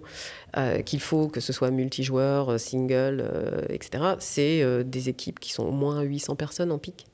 [0.57, 5.39] euh, qu'il faut, que ce soit multijoueur, euh, single, euh, etc., c'est euh, des équipes
[5.39, 7.05] qui sont au moins 800 personnes en pic.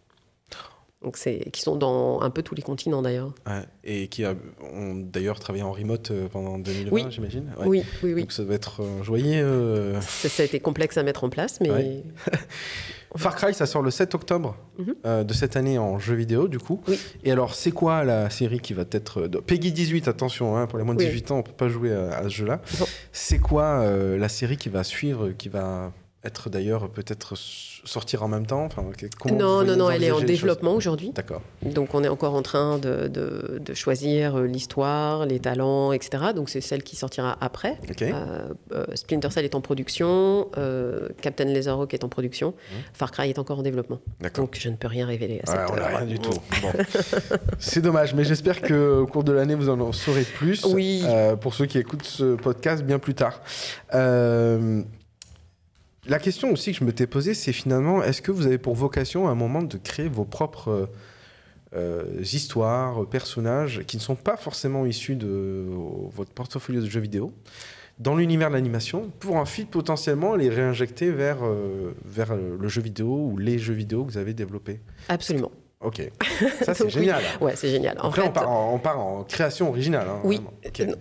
[1.04, 3.36] Donc c'est qui sont dans un peu tous les continents d'ailleurs.
[3.46, 4.34] Ouais, et qui a,
[4.74, 7.06] ont d'ailleurs travaillé en remote pendant 2020, Oui.
[7.10, 7.52] j'imagine.
[7.60, 7.68] Ouais.
[7.68, 8.22] Oui, oui, oui.
[8.22, 9.94] Donc ça doit être joyeux.
[10.02, 12.04] Ça, ça a été complexe à mettre en place, mais Ouais.
[13.18, 14.96] Far Cry, ça sort le 7 octobre Mhm.
[15.06, 16.82] euh, de cette année en jeu vidéo, du coup.
[16.88, 17.00] Oui.
[17.24, 19.22] Et alors, c'est quoi la série qui va être.
[19.24, 21.06] euh, de- Peggy 18, attention, hein, pour les moins de Oui.
[21.08, 22.62] 18 ans, on peut pas jouer à, à ce jeu-là.
[23.12, 25.92] C'est quoi euh, la série qui va suivre, qui va
[26.24, 27.36] être d'ailleurs peut-être
[27.86, 31.12] sortir en même temps enfin, que- non, non, non, elle est en développement aujourd'hui.
[31.14, 31.42] D'accord.
[31.64, 36.26] Donc on est encore en train de, de- de choisir euh, l'histoire, les talents, etc.
[36.36, 37.78] Donc c'est celle qui sortira après.
[37.90, 38.02] Ok.
[38.02, 42.54] Euh, euh, Splinter Cell est en production, euh, Captain Laserhawk est en production,
[42.94, 44.00] Far Cry est encore en développement.
[44.36, 45.98] Donc je ne peux rien révéler à Ouais, cette on n'a heure.
[46.00, 46.32] rien du tout.
[46.62, 46.72] Bon.
[47.60, 50.64] C'est dommage, mais j'espère qu'au cours de l'année, vous en saurez plus.
[50.66, 51.04] Oui.
[51.06, 53.42] euh, pour ceux qui écoutent ce podcast bien plus tard.
[56.08, 58.76] La question aussi que je me t'ai posée, c'est finalement, est-ce que vous avez pour
[58.76, 60.86] vocation à un moment de créer vos propres euh,
[61.76, 65.66] euh, histoires, personnages, qui ne sont pas forcément issus de
[66.14, 67.34] votre portfolio de jeux vidéo
[67.98, 73.08] dans l'univers de l'animation pour ensuite potentiellement les réinjecter vers, euh, vers le jeu vidéo
[73.32, 74.82] ou les jeux vidéo que vous avez développés?
[75.10, 75.52] Absolument.
[75.82, 76.02] Ok,
[76.64, 76.90] ça c'est oui.
[76.92, 77.22] génial.
[77.42, 77.98] Ouais, c'est génial.
[78.00, 80.08] En Après, fait, on, part en, on part en création originale.
[80.10, 80.42] hein, Oui,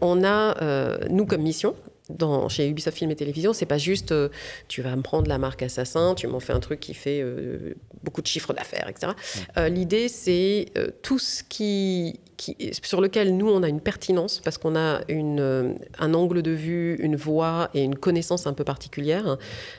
[0.01, 1.75] on a, euh, nous comme mission,
[2.11, 4.29] dans, chez Ubisoft Film et Télévision, c'est pas juste euh,
[4.69, 7.75] tu vas me prendre la marque Assassin, tu m'en fais un truc qui fait euh,
[8.03, 9.13] beaucoup de chiffres d'affaires, etc.
[9.57, 10.67] Euh, L'idée, c'est
[11.03, 15.77] tout ce qui, qui, sur lequel nous, on a une pertinence parce qu'on a une,
[15.99, 19.39] un angle de vue, une voix et une connaissance un peu particulière.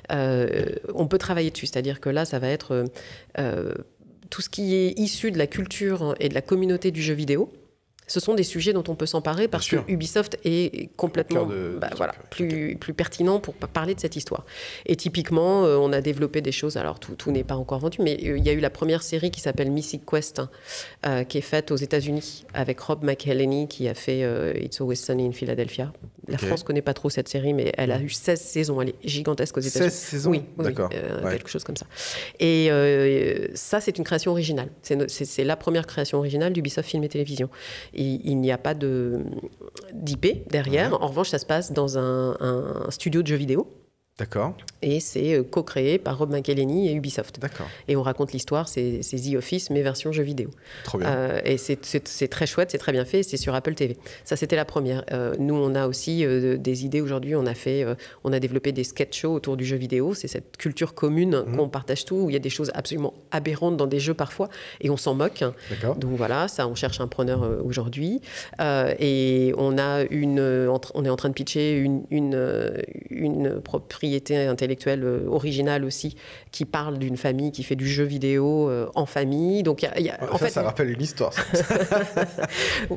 [0.10, 2.86] On peut travailler dessus, c'est-à-dire que là, ça va être.
[4.30, 7.52] tout ce qui est issu de la culture et de la communauté du jeu vidéo.
[8.08, 9.78] Ce sont des sujets dont on peut s'emparer parce que.
[9.88, 14.46] Ubisoft est complètement de- bah, voilà, plus, plus pertinent pour pa- parler de cette histoire.
[14.86, 17.98] Et typiquement, euh, on a développé des choses, alors tout, tout n'est pas encore vendu,
[18.02, 20.50] mais euh, il y a eu la première série qui s'appelle Mythic Quest, hein,
[21.06, 24.22] euh, qui est faite aux États-Unis avec Rob McElhenney qui a fait
[24.64, 25.92] It's Always Sunny in Philadelphia.
[26.28, 26.38] La.
[26.38, 29.58] France connaît pas trop cette série, mais elle a eu 16 saisons, elle est gigantesque
[29.58, 29.92] aux États-Unis.
[29.92, 30.90] 16 saisons Oui, oui, D'accord.
[30.94, 31.32] euh, Ouais.
[31.34, 31.86] quelque chose comme ça.
[32.40, 34.70] Et euh, ça, c'est une création originale.
[34.82, 37.50] C'est la première création originale d'Ubisoft Film et Télévision.
[37.94, 39.20] Et il n'y a pas de-
[39.94, 41.02] d'IP derrière.
[41.02, 43.68] En revanche, ça se passe dans un, un studio de jeux vidéo.
[44.18, 44.56] D'accord.
[44.82, 47.38] Et c'est euh, co-créé par Rob McElhenney et Ubisoft.
[47.42, 47.68] D'accord.
[47.90, 50.52] Et on raconte l'histoire, c'est The Office, mais version jeu vidéo.
[50.86, 51.10] Trop bien.
[51.10, 51.76] Euh, et c'est-
[52.30, 53.98] très chouette, c'est très bien fait, c'est sur Apple TV.
[54.24, 55.04] Ça, c'était la première.
[55.12, 57.36] Euh, nous, on a aussi euh, des idées aujourd'hui.
[57.36, 57.86] On a fait,
[58.24, 60.14] on a développé des sketch shows autour du jeu vidéo.
[60.14, 61.58] C'est cette culture commune Mhm.
[61.58, 64.48] qu'on partage tout, où il y a des choses absolument aberrantes dans des jeux parfois,
[64.80, 65.44] et on s'en moque.
[65.70, 65.96] D'accord.
[65.98, 68.22] Donc voilà, ça, on cherche un preneur aujourd'hui.
[68.62, 70.40] Et on, a une,
[70.94, 74.05] on est en train de pitcher une, une, une propriété
[74.48, 76.16] intellectuelle euh, originale aussi,
[76.52, 79.64] qui parle d'une famille qui fait du jeu vidéo euh, en famille.
[79.64, 81.34] Donc il y a- y a, en ça, fait, ça rappelle une histoire.
[81.34, 81.44] ça.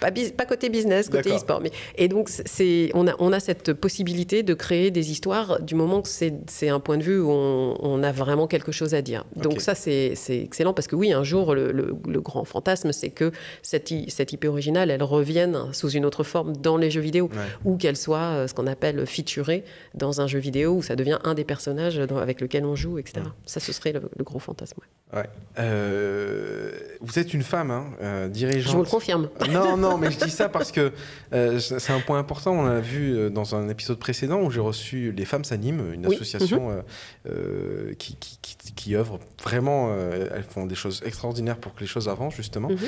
[0.00, 1.60] pas, pas côté business, côté e-sport.
[1.60, 5.74] Mais, et donc, c'est, on, a, on a cette possibilité de créer des histoires du
[5.74, 8.94] moment que c'est, c'est un point de vue où on, on a vraiment quelque chose
[8.94, 9.24] à dire.
[9.36, 12.92] Donc ça, c'est, c'est excellent parce que oui, un jour, le, le- le grand fantasme,
[12.92, 17.00] c'est que cette, cette IP originale, elle revienne sous une autre forme dans les jeux
[17.00, 17.38] vidéo Ouais.
[17.64, 19.64] ou qu'elle soit euh, ce qu'on appelle featurée
[19.94, 22.98] dans un jeu vidéo où ça devient un des personnages dans- avec lequel on joue,
[22.98, 23.26] etc.
[23.46, 24.80] Ça, ce serait le, le gros fantasme.
[24.80, 25.18] ouais.
[25.18, 25.28] Ouais.
[25.58, 26.70] Euh,
[27.00, 28.72] vous êtes une femme, hein, euh, dirigeante.
[28.72, 29.28] Je vous le confirme.
[29.50, 30.92] Non, non, mais je dis ça parce que
[31.34, 32.52] euh, c'est un point important.
[32.52, 36.14] On l'a vu dans un épisode précédent où j'ai reçu Les Femmes s'animent, une Oui.
[36.14, 36.82] association
[37.28, 39.94] euh, qui, qui, qui, qui œuvre vraiment.
[39.94, 42.70] elles font des choses extraordinaires pour que les choses avancent, justement.
[42.70, 42.78] Mhm.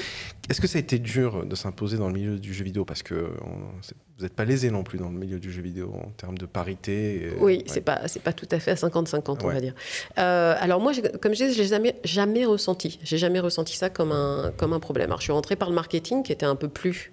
[0.48, 2.84] Est-ce que ça a été dur de s'imposer dans le milieu du jeu vidéo?
[2.84, 5.92] Parce que on- vous n'êtes pas lésé non plus dans le milieu du jeu vidéo
[5.92, 7.16] en termes de parité.
[7.16, 7.64] et- Oui, ouais.
[7.66, 9.74] c'est pas c'est pas tout à fait à 50-50, on va dire.
[10.18, 12.98] Euh, alors moi, j'ai- comme je disais, je l'ai jamais jamais ressenti.
[13.02, 15.06] J'ai jamais ressenti ça comme un comme un problème.
[15.10, 17.10] Alors je suis rentrée par le marketing, qui était un peu plus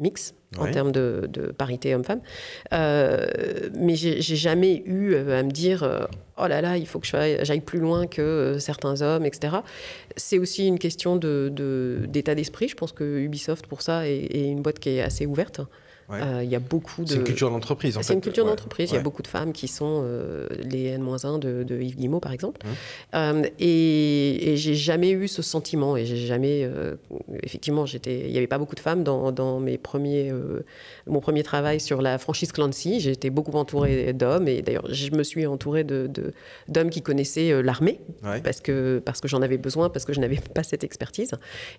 [0.00, 2.20] mix en termes de, de parité homme-femme,
[2.72, 3.26] Euh,
[3.74, 6.04] mais j'ai j'ai jamais eu euh, à me dire euh,
[6.36, 9.56] oh là là, il faut que j'aille plus loin que euh, certains hommes, etc.
[10.16, 12.68] C'est aussi une question de- d'état d'esprit.
[12.68, 15.60] Je pense que Ubisoft pour ça est, est une boîte qui est assez ouverte.
[16.10, 16.18] Ouais.
[16.22, 17.96] Euh, Il y a beaucoup de C'est une culture d'entreprise.
[17.96, 18.50] en c'est une culture Ouais.
[18.50, 18.90] d'entreprise.
[18.90, 22.20] Il y a beaucoup de femmes qui sont euh, les N-1 de, de Yves Guillemot,
[22.20, 22.60] par exemple.
[22.64, 22.68] Mmh.
[23.16, 25.96] Euh, et et j'ai jamais eu ce sentiment.
[25.96, 26.68] Et j'ai jamais.
[27.42, 28.20] effectivement, j'étais.
[28.26, 30.32] Il n'y avait pas beaucoup de femmes dans, dans mes premiers,
[31.06, 33.08] mon premier travail sur la franchise Clancy.
[33.08, 34.48] Été beaucoup entourée d'hommes.
[34.48, 36.32] Et d'ailleurs, je me suis entourée de- de-
[36.68, 38.00] d'hommes qui connaissaient l'armée.
[38.42, 41.30] Parce que, parce que j'en avais besoin, parce que je n'avais pas cette expertise.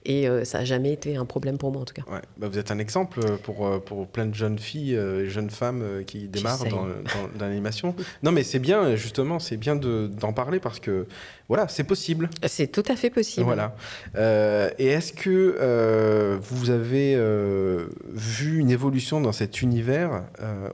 [0.06, 2.04] Et ça n'a jamais été un problème pour moi, en tout cas.
[2.38, 5.82] Bah, vous êtes un exemple pour, pour plein de jeunes filles euh, et jeunes femmes
[5.84, 7.94] euh, qui démarrent dans, dans- dans l'animation.
[8.24, 11.06] Non, mais c'est bien, justement, c'est bien de- d'en parler parce que,
[11.50, 12.30] voilà, c'est possible.
[12.48, 13.46] C'est tout à fait possible.
[13.46, 13.76] Voilà.
[14.16, 17.16] Euh, et est-ce que euh, vous avez
[18.14, 20.24] vu une évolution dans cet univers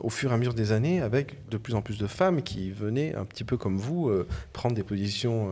[0.02, 2.70] au fur et à mesure des années avec de plus en plus de femmes qui
[2.72, 4.12] venaient, un petit peu comme vous,
[4.54, 5.50] prendre des positions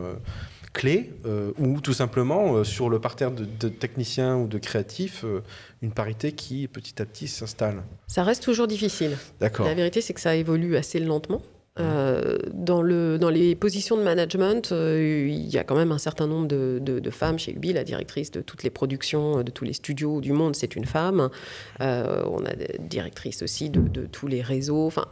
[0.74, 5.24] clés euh, ou tout simplement euh, sur le parterre de, de techniciens ou de créatifs,
[5.24, 5.42] euh,
[5.82, 9.18] une parité qui petit à petit s'installe Ça reste toujours difficile.
[9.40, 9.66] D'accord.
[9.66, 11.42] La vérité, c'est que ça évolue assez lentement.
[11.80, 15.98] Euh, dans, le, dans les positions de management, euh, il y a quand même un
[15.98, 17.74] certain nombre de, de- de femmes chez Ubi.
[17.74, 21.30] La directrice de toutes les productions, de tous les studios du monde, c'est une femme.
[21.82, 24.86] Euh, on a des directrices aussi de, de tous les réseaux.
[24.88, 25.06] Enfin,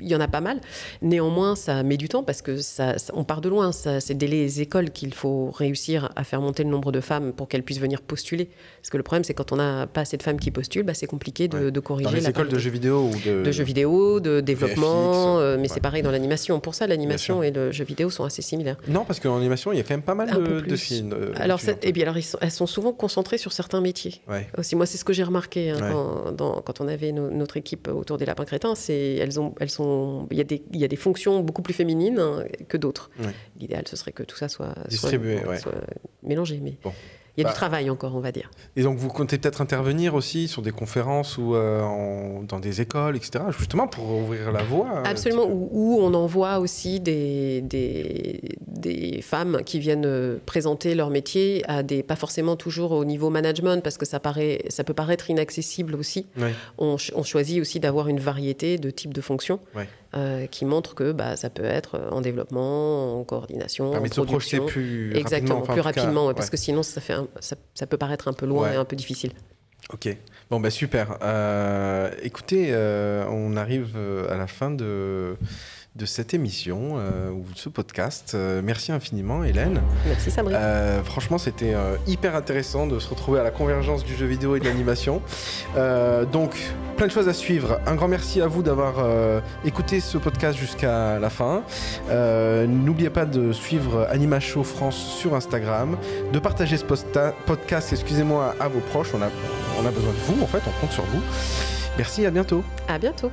[0.00, 0.60] il y en a pas mal.
[1.02, 3.72] Néanmoins, ça met du temps parce que ça, ça- on part de loin.
[3.72, 7.48] C'est dès les écoles qu'il faut réussir à faire monter le nombre de femmes pour
[7.48, 8.50] qu'elles puissent venir postuler.
[8.80, 10.94] Parce que le problème, c'est quand on n'a pas assez de femmes qui postulent, bah,
[10.94, 11.72] c'est compliqué de, Ouais.
[11.82, 13.14] corriger Dans les la écoles de jeux vidéo ou
[13.44, 15.68] de, jeux vidéo, de développement, euh, mais ouais.
[15.68, 16.60] c'est pareil dans l'animation.
[16.60, 18.76] Pour ça, l'animation et le jeu vidéo sont assez similaires.
[18.88, 21.08] Non, parce qu'en animation, il y a quand même pas mal de, filles.
[21.12, 24.20] euh, alors, et bien, alors ils sont- elles sont souvent concentrées sur certains métiers.
[24.28, 24.48] Ouais.
[24.58, 25.90] Aussi, moi, c'est ce que j'ai remarqué hein, Ouais.
[25.92, 28.74] quand, dans- quand on avait no- notre équipe autour des lapins crétins.
[28.74, 30.26] C'est elles ont, elles sont.
[30.30, 33.10] Il y a des, il y a des fonctions beaucoup plus féminines hein, que d'autres.
[33.20, 33.34] Ouais.
[33.58, 35.38] L'idéal, ce serait que tout ça soit Distribué,
[36.22, 36.92] mélangé, mais Bon.
[37.40, 37.50] Il y a Bah.
[37.52, 38.50] du travail encore, on va dire.
[38.76, 42.80] Et donc, vous comptez peut-être intervenir aussi sur des conférences ou euh, en- dans des
[42.80, 44.88] écoles, etc., justement pour ouvrir la voie.
[44.98, 51.10] un Absolument, où, on envoie aussi des, des, des femmes qui viennent euh, présenter leur
[51.10, 54.94] métier à des, pas forcément toujours au niveau management, parce que ça, paraît, ça peut
[54.94, 56.26] paraître inaccessible aussi.
[56.38, 56.54] Ouais.
[56.78, 59.88] On, on choisit aussi d'avoir une variété de types de fonctions Ouais.
[60.14, 64.14] Euh, qui montrent que bah, ça peut être en développement, en coordination, Permet en de
[64.14, 64.66] se projeter production.
[64.66, 65.62] plus Exactement, rapidement.
[65.62, 66.50] enfin, en plus cas, rapidement, ouais, parce ouais.
[66.50, 68.74] que sinon ça, fait un- ça, ça peut paraître un peu loin Ouais.
[68.74, 69.32] et un peu difficile.
[69.92, 70.16] Ok,
[70.50, 71.18] bon bah super.
[71.22, 75.36] Euh, écoutez, euh, on arrive euh, à la fin de,
[75.96, 78.32] de cette émission euh, ou de ce podcast.
[78.34, 79.82] Euh, merci infiniment Hélène.
[80.06, 80.54] Merci Sabri.
[80.56, 81.74] Euh, franchement, c'était
[82.06, 85.22] hyper intéressant de se retrouver à la convergence du jeu vidéo et de l'animation.
[86.32, 86.56] Donc,
[86.96, 87.80] plein de choses à suivre.
[87.86, 88.94] Un grand merci à vous d'avoir
[89.64, 91.62] écouté ce podcast jusqu'à la fin.
[92.66, 95.96] N'oubliez pas de suivre Anima Show France sur Instagram,
[96.32, 99.12] de partager ce podcast, excusez-moi, à vos proches.
[99.14, 99.30] On a,
[99.80, 101.20] on a besoin de vous, en fait, on compte sur vous.
[101.96, 102.62] Merci, à bientôt.
[102.88, 103.30] À bientôt.